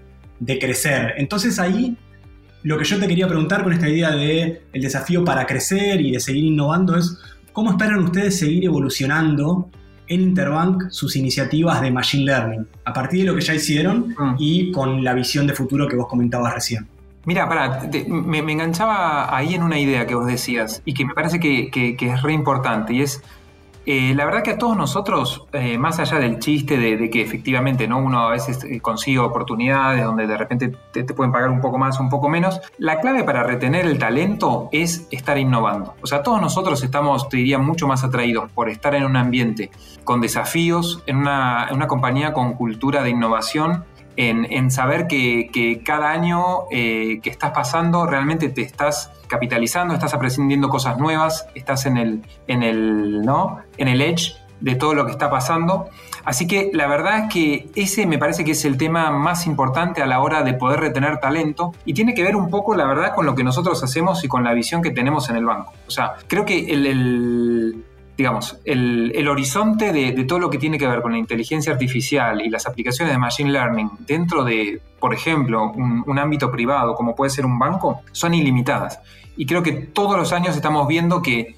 crecer. 0.59 1.13
Entonces 1.17 1.57
ahí 1.57 1.95
lo 2.63 2.77
que 2.77 2.83
yo 2.83 2.99
te 2.99 3.07
quería 3.07 3.27
preguntar 3.27 3.63
con 3.63 3.71
esta 3.71 3.87
idea 3.87 4.11
de 4.11 4.61
el 4.73 4.81
desafío 4.81 5.23
para 5.23 5.45
crecer 5.45 6.01
y 6.01 6.11
de 6.11 6.19
seguir 6.19 6.43
innovando 6.43 6.97
es 6.97 7.17
cómo 7.53 7.71
esperan 7.71 7.99
ustedes 7.99 8.39
seguir 8.39 8.65
evolucionando 8.65 9.69
en 10.07 10.21
Interbank 10.21 10.89
sus 10.89 11.15
iniciativas 11.15 11.81
de 11.81 11.91
Machine 11.91 12.25
Learning, 12.25 12.67
a 12.83 12.91
partir 12.91 13.21
de 13.21 13.27
lo 13.27 13.35
que 13.35 13.41
ya 13.41 13.53
hicieron 13.53 14.09
mm. 14.09 14.35
y 14.37 14.71
con 14.71 15.01
la 15.01 15.13
visión 15.13 15.47
de 15.47 15.53
futuro 15.53 15.87
que 15.87 15.95
vos 15.95 16.07
comentabas 16.07 16.53
recién. 16.53 16.87
Mira, 17.25 17.47
para, 17.47 17.89
me, 18.07 18.39
enganchaba 18.39 19.35
ahí 19.35 19.55
en 19.55 19.63
una 19.63 19.79
idea 19.79 20.05
que 20.05 20.15
vos 20.15 20.27
decías 20.27 20.81
y 20.83 20.93
que 20.93 21.05
me 21.05 21.13
parece 21.13 21.39
que, 21.39 21.95
es 21.99 22.21
re 22.21 22.33
importante 22.33 22.93
y 22.93 23.01
es, 23.01 23.23
eh, 23.85 24.13
la 24.13 24.25
verdad 24.25 24.43
que 24.43 24.51
a 24.51 24.57
todos 24.57 24.75
nosotros, 24.75 25.45
eh, 25.53 25.77
más 25.77 25.99
allá 25.99 26.19
del 26.19 26.39
chiste 26.39 26.77
de, 26.77 27.09
que 27.09 27.21
efectivamente 27.21 27.87
¿no? 27.87 27.99
uno 27.99 28.19
a 28.19 28.29
veces 28.29 28.65
eh, 28.65 28.81
consigue 28.81 29.19
oportunidades 29.19 30.03
donde 30.03 30.27
de 30.27 30.37
repente 30.37 30.73
te, 30.91 31.05
pueden 31.05 31.31
pagar 31.31 31.49
un 31.49 31.61
poco 31.61 31.77
más, 31.77 31.97
un 32.01 32.09
poco 32.09 32.27
menos, 32.27 32.59
la 32.77 32.99
clave 32.99 33.23
para 33.23 33.43
retener 33.43 33.85
el 33.85 33.97
talento 33.97 34.67
es 34.73 35.07
estar 35.09 35.37
innovando. 35.37 35.95
O 36.01 36.07
sea, 36.07 36.23
todos 36.23 36.41
nosotros 36.41 36.83
estamos, 36.83 37.29
te 37.29 37.37
diría, 37.37 37.57
mucho 37.57 37.87
más 37.87 38.03
atraídos 38.03 38.51
por 38.51 38.69
estar 38.69 38.95
en 38.95 39.05
un 39.05 39.15
ambiente 39.15 39.71
con 40.03 40.19
desafíos, 40.19 41.03
en 41.05 41.17
una, 41.17 41.67
en 41.69 41.75
una 41.77 41.87
compañía 41.87 42.33
con 42.33 42.53
cultura 42.55 43.01
de 43.01 43.11
innovación 43.11 43.85
en, 44.17 44.71
saber 44.71 45.07
que, 45.07 45.81
cada 45.85 46.11
año 46.11 46.63
eh, 46.71 47.19
que 47.21 47.29
estás 47.29 47.51
pasando 47.51 48.05
realmente 48.05 48.49
te 48.49 48.61
estás 48.61 49.11
capitalizando, 49.27 49.93
estás 49.93 50.13
aprendiendo 50.13 50.69
cosas 50.69 50.97
nuevas, 50.97 51.47
estás 51.55 51.85
en 51.85 51.97
el, 51.97 52.21
en 52.47 52.63
el, 52.63 53.21
¿no? 53.21 53.59
en 53.77 53.87
el 53.87 54.01
edge 54.01 54.35
de 54.59 54.75
todo 54.75 54.93
lo 54.93 55.05
que 55.05 55.11
está 55.11 55.29
pasando. 55.29 55.89
Así 56.23 56.47
que 56.47 56.71
la 56.73 56.87
verdad 56.87 57.25
es 57.25 57.33
que 57.33 57.69
ese 57.75 58.05
me 58.05 58.17
parece 58.17 58.45
que 58.45 58.51
es 58.51 58.63
el 58.63 58.77
tema 58.77 59.11
más 59.11 59.45
importante 59.45 60.01
a 60.01 60.05
la 60.05 60.21
hora 60.21 60.41
de 60.43 60.53
poder 60.53 60.79
retener 60.79 61.19
talento 61.19 61.73
y 61.83 61.93
tiene 61.93 62.13
que 62.13 62.23
ver 62.23 62.35
un 62.35 62.49
poco, 62.49 62.75
la 62.75 62.85
verdad, 62.85 63.13
con 63.13 63.25
lo 63.25 63.35
que 63.35 63.43
nosotros 63.43 63.83
hacemos 63.83 64.23
y 64.23 64.29
con 64.29 64.43
la 64.43 64.53
visión 64.53 64.81
que 64.81 64.91
tenemos 64.91 65.29
en 65.29 65.35
el 65.35 65.45
banco. 65.45 65.73
O 65.85 65.91
sea, 65.91 66.13
creo 66.27 66.45
que 66.45 66.71
el 66.71 67.83
digamos, 68.17 68.57
el, 68.63 69.27
horizonte 69.27 69.91
de, 69.91 70.11
todo 70.25 70.39
lo 70.39 70.49
que 70.49 70.57
tiene 70.57 70.77
que 70.77 70.87
ver 70.87 71.01
con 71.01 71.13
la 71.13 71.17
inteligencia 71.17 71.73
artificial 71.73 72.41
y 72.41 72.49
las 72.49 72.67
aplicaciones 72.67 73.13
de 73.13 73.17
Machine 73.17 73.51
Learning 73.51 73.89
dentro 73.99 74.43
de, 74.43 74.81
por 74.99 75.13
ejemplo, 75.13 75.71
un, 75.71 76.19
ámbito 76.19 76.51
privado 76.51 76.95
como 76.95 77.15
puede 77.15 77.31
ser 77.31 77.45
un 77.45 77.57
banco, 77.57 78.01
son 78.11 78.33
ilimitadas. 78.33 78.99
Y 79.35 79.47
creo 79.47 79.63
que 79.63 79.71
todos 79.71 80.15
los 80.15 80.31
años 80.31 80.55
estamos 80.55 80.87
viendo 80.87 81.21
que, 81.23 81.55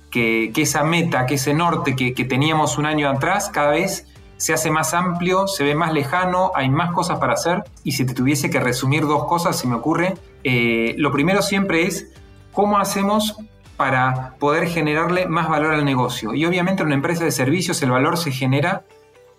esa 0.56 0.84
meta, 0.84 1.26
que 1.26 1.36
ese 1.36 1.54
norte 1.54 1.96
que, 1.96 2.26
teníamos 2.26 2.78
un 2.78 2.86
año 2.86 3.10
atrás, 3.10 3.50
cada 3.50 3.72
vez 3.72 4.08
se 4.38 4.54
hace 4.54 4.70
más 4.70 4.94
amplio, 4.94 5.48
se 5.48 5.64
ve 5.64 5.76
más 5.76 5.94
lejano, 5.94 6.52
hay 6.56 6.70
más 6.70 6.94
cosas 6.94 7.20
para 7.20 7.34
hacer. 7.34 7.64
Y 7.84 7.92
si 7.94 8.06
te 8.06 8.14
tuviese 8.14 8.50
que 8.50 8.62
resumir 8.62 9.06
dos 9.06 9.26
cosas, 9.26 9.58
se 9.58 9.68
me 9.68 9.76
ocurre, 9.76 10.14
eh, 10.46 10.96
lo 10.98 11.12
primero 11.12 11.42
siempre 11.42 11.86
es 11.86 12.14
cómo 12.54 12.78
hacemos 12.78 13.36
para 13.78 14.36
poder 14.40 14.68
generarle 14.68 15.28
más 15.28 15.50
valor 15.50 15.74
al 15.74 15.86
negocio. 15.86 16.34
Y 16.34 16.46
obviamente 16.46 16.82
en 16.82 16.88
una 16.88 16.96
empresa 16.96 17.24
de 17.24 17.32
servicios 17.32 17.82
el 17.84 17.92
valor 17.92 18.18
se 18.18 18.32
genera 18.32 18.84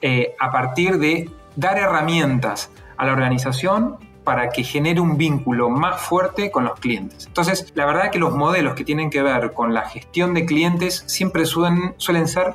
eh, 0.02 0.34
a 0.38 0.50
partir 0.50 0.98
de 0.98 1.30
dar 1.56 1.78
herramientas 1.78 2.70
a 2.96 3.06
la 3.06 3.12
organización 3.12 3.96
para 4.24 4.50
que 4.50 4.64
genere 4.64 5.00
un 5.00 5.16
vínculo 5.16 5.70
más 5.70 6.00
fuerte 6.00 6.50
con 6.50 6.64
los 6.64 6.78
clientes. 6.80 7.26
Entonces, 7.26 7.72
la 7.76 7.86
verdad 7.86 8.10
que 8.10 8.18
los 8.18 8.34
modelos 8.34 8.74
que 8.74 8.84
tienen 8.84 9.08
que 9.08 9.22
ver 9.22 9.52
con 9.52 9.72
la 9.72 9.88
gestión 9.88 10.34
de 10.34 10.44
clientes 10.44 11.04
siempre 11.06 11.46
suelen, 11.46 11.94
suelen 11.96 12.26
ser 12.26 12.54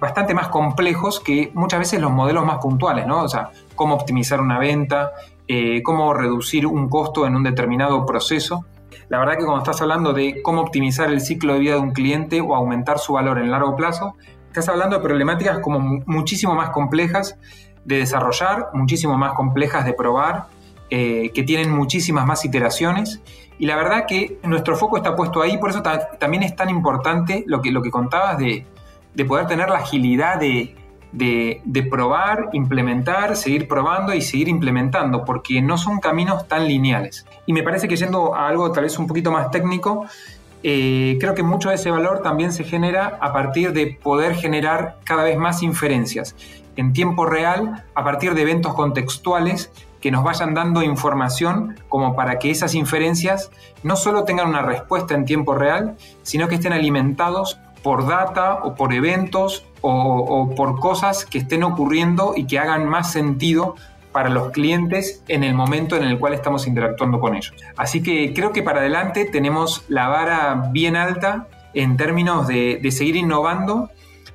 bastante 0.00 0.32
más 0.32 0.48
complejos 0.48 1.20
que 1.20 1.50
muchas 1.54 1.80
veces 1.80 2.00
los 2.00 2.10
modelos 2.10 2.46
más 2.46 2.58
puntuales, 2.58 3.06
¿no? 3.06 3.22
O 3.22 3.28
sea, 3.28 3.50
cómo 3.76 3.94
optimizar 3.96 4.40
una 4.40 4.58
venta, 4.58 5.12
eh, 5.46 5.82
cómo 5.82 6.14
reducir 6.14 6.66
un 6.66 6.88
costo 6.88 7.26
en 7.26 7.36
un 7.36 7.42
determinado 7.42 8.06
proceso. 8.06 8.64
La 9.10 9.18
verdad 9.18 9.32
que 9.38 9.44
cuando 9.44 9.58
estás 9.58 9.82
hablando 9.82 10.12
de 10.12 10.40
cómo 10.40 10.60
optimizar 10.60 11.10
el 11.10 11.20
ciclo 11.20 11.54
de 11.54 11.58
vida 11.58 11.74
de 11.74 11.80
un 11.80 11.90
cliente 11.90 12.40
o 12.40 12.54
aumentar 12.54 13.00
su 13.00 13.14
valor 13.14 13.38
en 13.38 13.50
largo 13.50 13.74
plazo, 13.74 14.14
estás 14.46 14.68
hablando 14.68 14.96
de 14.96 15.02
problemáticas 15.02 15.58
como 15.58 15.80
muchísimo 16.06 16.54
más 16.54 16.70
complejas 16.70 17.36
de 17.84 17.98
desarrollar, 17.98 18.68
muchísimo 18.72 19.18
más 19.18 19.32
complejas 19.32 19.84
de 19.84 19.94
probar, 19.94 20.46
eh, 20.90 21.32
que 21.34 21.42
tienen 21.42 21.72
muchísimas 21.72 22.24
más 22.24 22.44
iteraciones. 22.44 23.20
Y 23.58 23.66
la 23.66 23.74
verdad 23.74 24.06
que 24.06 24.38
nuestro 24.44 24.76
foco 24.76 24.96
está 24.96 25.16
puesto 25.16 25.42
ahí, 25.42 25.58
por 25.58 25.70
eso 25.70 25.82
también 26.20 26.44
es 26.44 26.54
tan 26.54 26.70
importante 26.70 27.42
lo 27.48 27.60
que, 27.60 27.72
lo 27.72 27.82
que 27.82 27.90
contabas 27.90 28.38
de, 28.38 28.64
de 29.12 29.24
poder 29.24 29.48
tener 29.48 29.70
la 29.70 29.78
agilidad 29.78 30.38
de, 30.38 30.76
de, 31.12 31.88
probar, 31.90 32.50
implementar, 32.52 33.36
seguir 33.36 33.66
probando 33.66 34.14
y 34.14 34.22
seguir 34.22 34.48
implementando, 34.48 35.24
porque 35.24 35.60
no 35.62 35.78
son 35.78 35.98
caminos 35.98 36.46
tan 36.48 36.66
lineales. 36.66 37.26
Y 37.46 37.52
me 37.52 37.62
parece 37.62 37.88
que 37.88 37.96
yendo 37.96 38.34
a 38.34 38.48
algo 38.48 38.70
tal 38.72 38.84
vez 38.84 38.98
un 38.98 39.06
poquito 39.06 39.32
más 39.32 39.50
técnico, 39.50 40.06
eh, 40.62 41.16
creo 41.18 41.34
que 41.34 41.42
mucho 41.42 41.70
de 41.70 41.76
ese 41.76 41.90
valor 41.90 42.20
también 42.22 42.52
se 42.52 42.64
genera 42.64 43.18
a 43.20 43.32
partir 43.32 43.72
de 43.72 43.98
poder 44.02 44.34
generar 44.34 44.98
cada 45.04 45.24
vez 45.24 45.38
más 45.38 45.62
inferencias 45.62 46.36
en 46.76 46.92
tiempo 46.92 47.26
real 47.26 47.84
a 47.94 48.04
partir 48.04 48.34
de 48.34 48.42
eventos 48.42 48.74
contextuales 48.74 49.72
que 50.00 50.10
nos 50.10 50.24
vayan 50.24 50.54
dando 50.54 50.82
información 50.82 51.78
como 51.88 52.16
para 52.16 52.38
que 52.38 52.50
esas 52.50 52.74
inferencias 52.74 53.50
no 53.82 53.96
solo 53.96 54.24
tengan 54.24 54.48
una 54.48 54.62
respuesta 54.62 55.14
en 55.14 55.24
tiempo 55.24 55.54
real, 55.54 55.96
sino 56.22 56.48
que 56.48 56.54
estén 56.54 56.72
alimentados 56.72 57.58
por 57.82 58.06
data 58.06 58.60
o 58.62 58.74
por 58.74 58.92
eventos 58.92 59.66
o, 59.82 60.54
por 60.56 60.78
cosas 60.78 61.24
que 61.24 61.38
estén 61.38 61.62
ocurriendo 61.62 62.34
y 62.36 62.46
que 62.46 62.58
hagan 62.58 62.86
más 62.86 63.12
sentido 63.12 63.76
para 64.12 64.28
los 64.28 64.50
clientes 64.50 65.22
en 65.28 65.44
el 65.44 65.54
momento 65.54 65.96
en 65.96 66.04
el 66.04 66.18
cual 66.18 66.34
estamos 66.34 66.66
interactuando 66.66 67.20
con 67.20 67.36
ellos. 67.36 67.54
Así 67.76 68.02
que 68.02 68.32
creo 68.34 68.52
que 68.52 68.62
para 68.62 68.80
adelante 68.80 69.24
tenemos 69.24 69.84
la 69.88 70.08
vara 70.08 70.70
bien 70.72 70.96
alta 70.96 71.46
en 71.74 71.96
términos 71.96 72.48
de, 72.48 72.86
seguir 72.90 73.16
innovando 73.16 73.90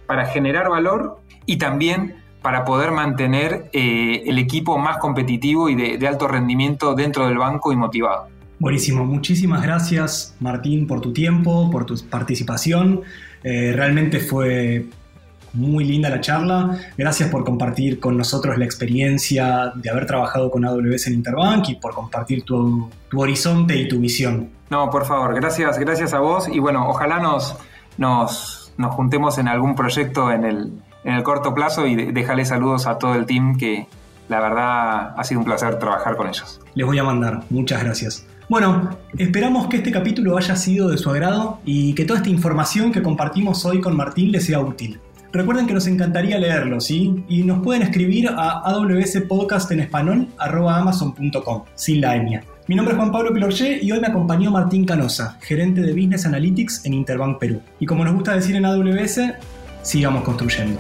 para 0.06 0.28
generar 0.28 0.70
valor 0.70 1.20
y 1.46 1.58
también 1.58 2.16
para 2.42 2.64
poder 2.64 2.92
mantener 2.92 3.70
eh, 3.74 4.24
el 4.28 4.38
equipo 4.38 4.78
más 4.78 4.98
competitivo 4.98 5.68
y 5.68 5.76
de, 5.76 5.98
de 5.98 6.08
alto 6.08 6.28
rendimiento 6.28 6.94
dentro 6.94 7.28
del 7.28 7.38
banco 7.38 7.74
y 7.74 7.76
motivado. 7.76 8.28
Buenísimo, 8.58 9.04
muchísimas 9.04 9.62
gracias 9.64 10.36
Martín 10.40 10.88
por 10.88 11.02
tu 11.02 11.12
tiempo, 11.12 11.70
por 11.70 11.86
tu 11.86 11.96
participación. 12.10 13.02
Eh, 13.44 13.74
realmente 13.76 14.20
fue 14.20 14.86
muy 15.56 15.84
linda 15.86 16.10
la 16.10 16.22
charla. 16.22 16.78
Gracias 16.98 17.30
por 17.30 17.44
compartir 17.44 18.00
con 18.00 18.18
nosotros 18.18 18.58
la 18.58 18.66
experiencia 18.66 19.72
de 19.76 19.90
haber 19.90 20.06
trabajado 20.06 20.52
con 20.52 20.66
AWS 20.66 21.08
en 21.08 21.14
Interbank 21.16 21.70
y 21.70 21.76
por 21.76 21.94
compartir 21.94 22.44
tu, 22.44 22.90
horizonte 23.16 23.78
y 23.78 23.88
tu 23.88 24.00
visión. 24.00 24.50
No, 24.70 24.90
por 24.90 25.06
favor, 25.06 25.34
gracias, 25.36 25.80
gracias 25.80 26.14
a 26.14 26.20
vos 26.20 26.48
y 26.48 26.60
bueno, 26.60 26.88
ojalá 26.90 27.20
nos, 27.20 27.56
nos, 27.98 28.72
juntemos 28.78 29.38
en 29.38 29.48
algún 29.48 29.76
proyecto 29.76 30.32
en 30.32 30.44
el, 30.44 30.74
en 31.04 31.14
el 31.14 31.24
corto 31.24 31.54
plazo 31.54 31.88
y 31.88 32.12
déjale 32.12 32.46
saludos 32.46 32.88
a 32.88 32.98
todo 32.98 33.16
el 33.16 33.26
team 33.26 33.58
que 33.58 33.88
la 34.28 34.42
verdad 34.42 35.14
ha 35.18 35.24
sido 35.24 35.40
un 35.40 35.46
placer 35.46 35.80
trabajar 35.80 36.18
con 36.18 36.28
ellos. 36.28 36.60
Les 36.74 36.86
voy 36.86 36.98
a 36.98 37.04
mandar, 37.04 37.44
muchas 37.50 37.84
gracias. 37.84 38.26
Bueno, 38.48 38.96
esperamos 39.18 39.68
que 39.68 39.78
este 39.78 39.92
capítulo 39.92 40.38
haya 40.38 40.56
sido 40.56 40.90
de 40.90 40.98
su 40.98 41.10
agrado 41.10 41.60
y 41.66 41.94
que 41.96 42.06
toda 42.06 42.20
esta 42.20 42.30
información 42.30 42.92
que 42.92 43.02
compartimos 43.02 43.66
hoy 43.66 43.82
con 43.82 43.96
Martín 43.96 44.32
le 44.32 44.40
sea 44.40 44.60
útil. 44.60 45.00
Recuerden 45.36 45.68
que 45.68 45.74
nos 45.74 45.86
encantaría 45.88 46.38
leerlo, 46.40 46.80
¿sí? 46.80 47.26
Y 47.28 47.44
nos 47.44 47.62
pueden 47.62 47.82
escribir 47.82 48.30
a 48.30 48.62
amazon.com, 50.78 51.64
sin 51.76 52.00
la 52.00 52.16
etnia. 52.16 52.42
Mi 52.68 52.76
nombre 52.76 52.94
es 52.94 52.98
Juan 52.98 53.12
Pablo 53.12 53.34
Pilorché 53.34 53.80
y 53.84 53.92
hoy 53.92 54.00
me 54.00 54.08
acompañó 54.08 54.50
Martín 54.50 54.86
Canosa, 54.86 55.38
gerente 55.42 55.82
de 55.82 55.92
Business 55.92 56.26
Analytics 56.26 56.86
en 56.86 56.94
Interbank 56.94 57.38
Perú. 57.38 57.60
Y 57.82 57.86
como 57.86 58.06
nos 58.06 58.14
gusta 58.14 58.34
decir 58.34 58.56
en 58.56 58.66
AWS, 58.66 59.20
sigamos 59.82 60.24
construyendo. 60.24 60.80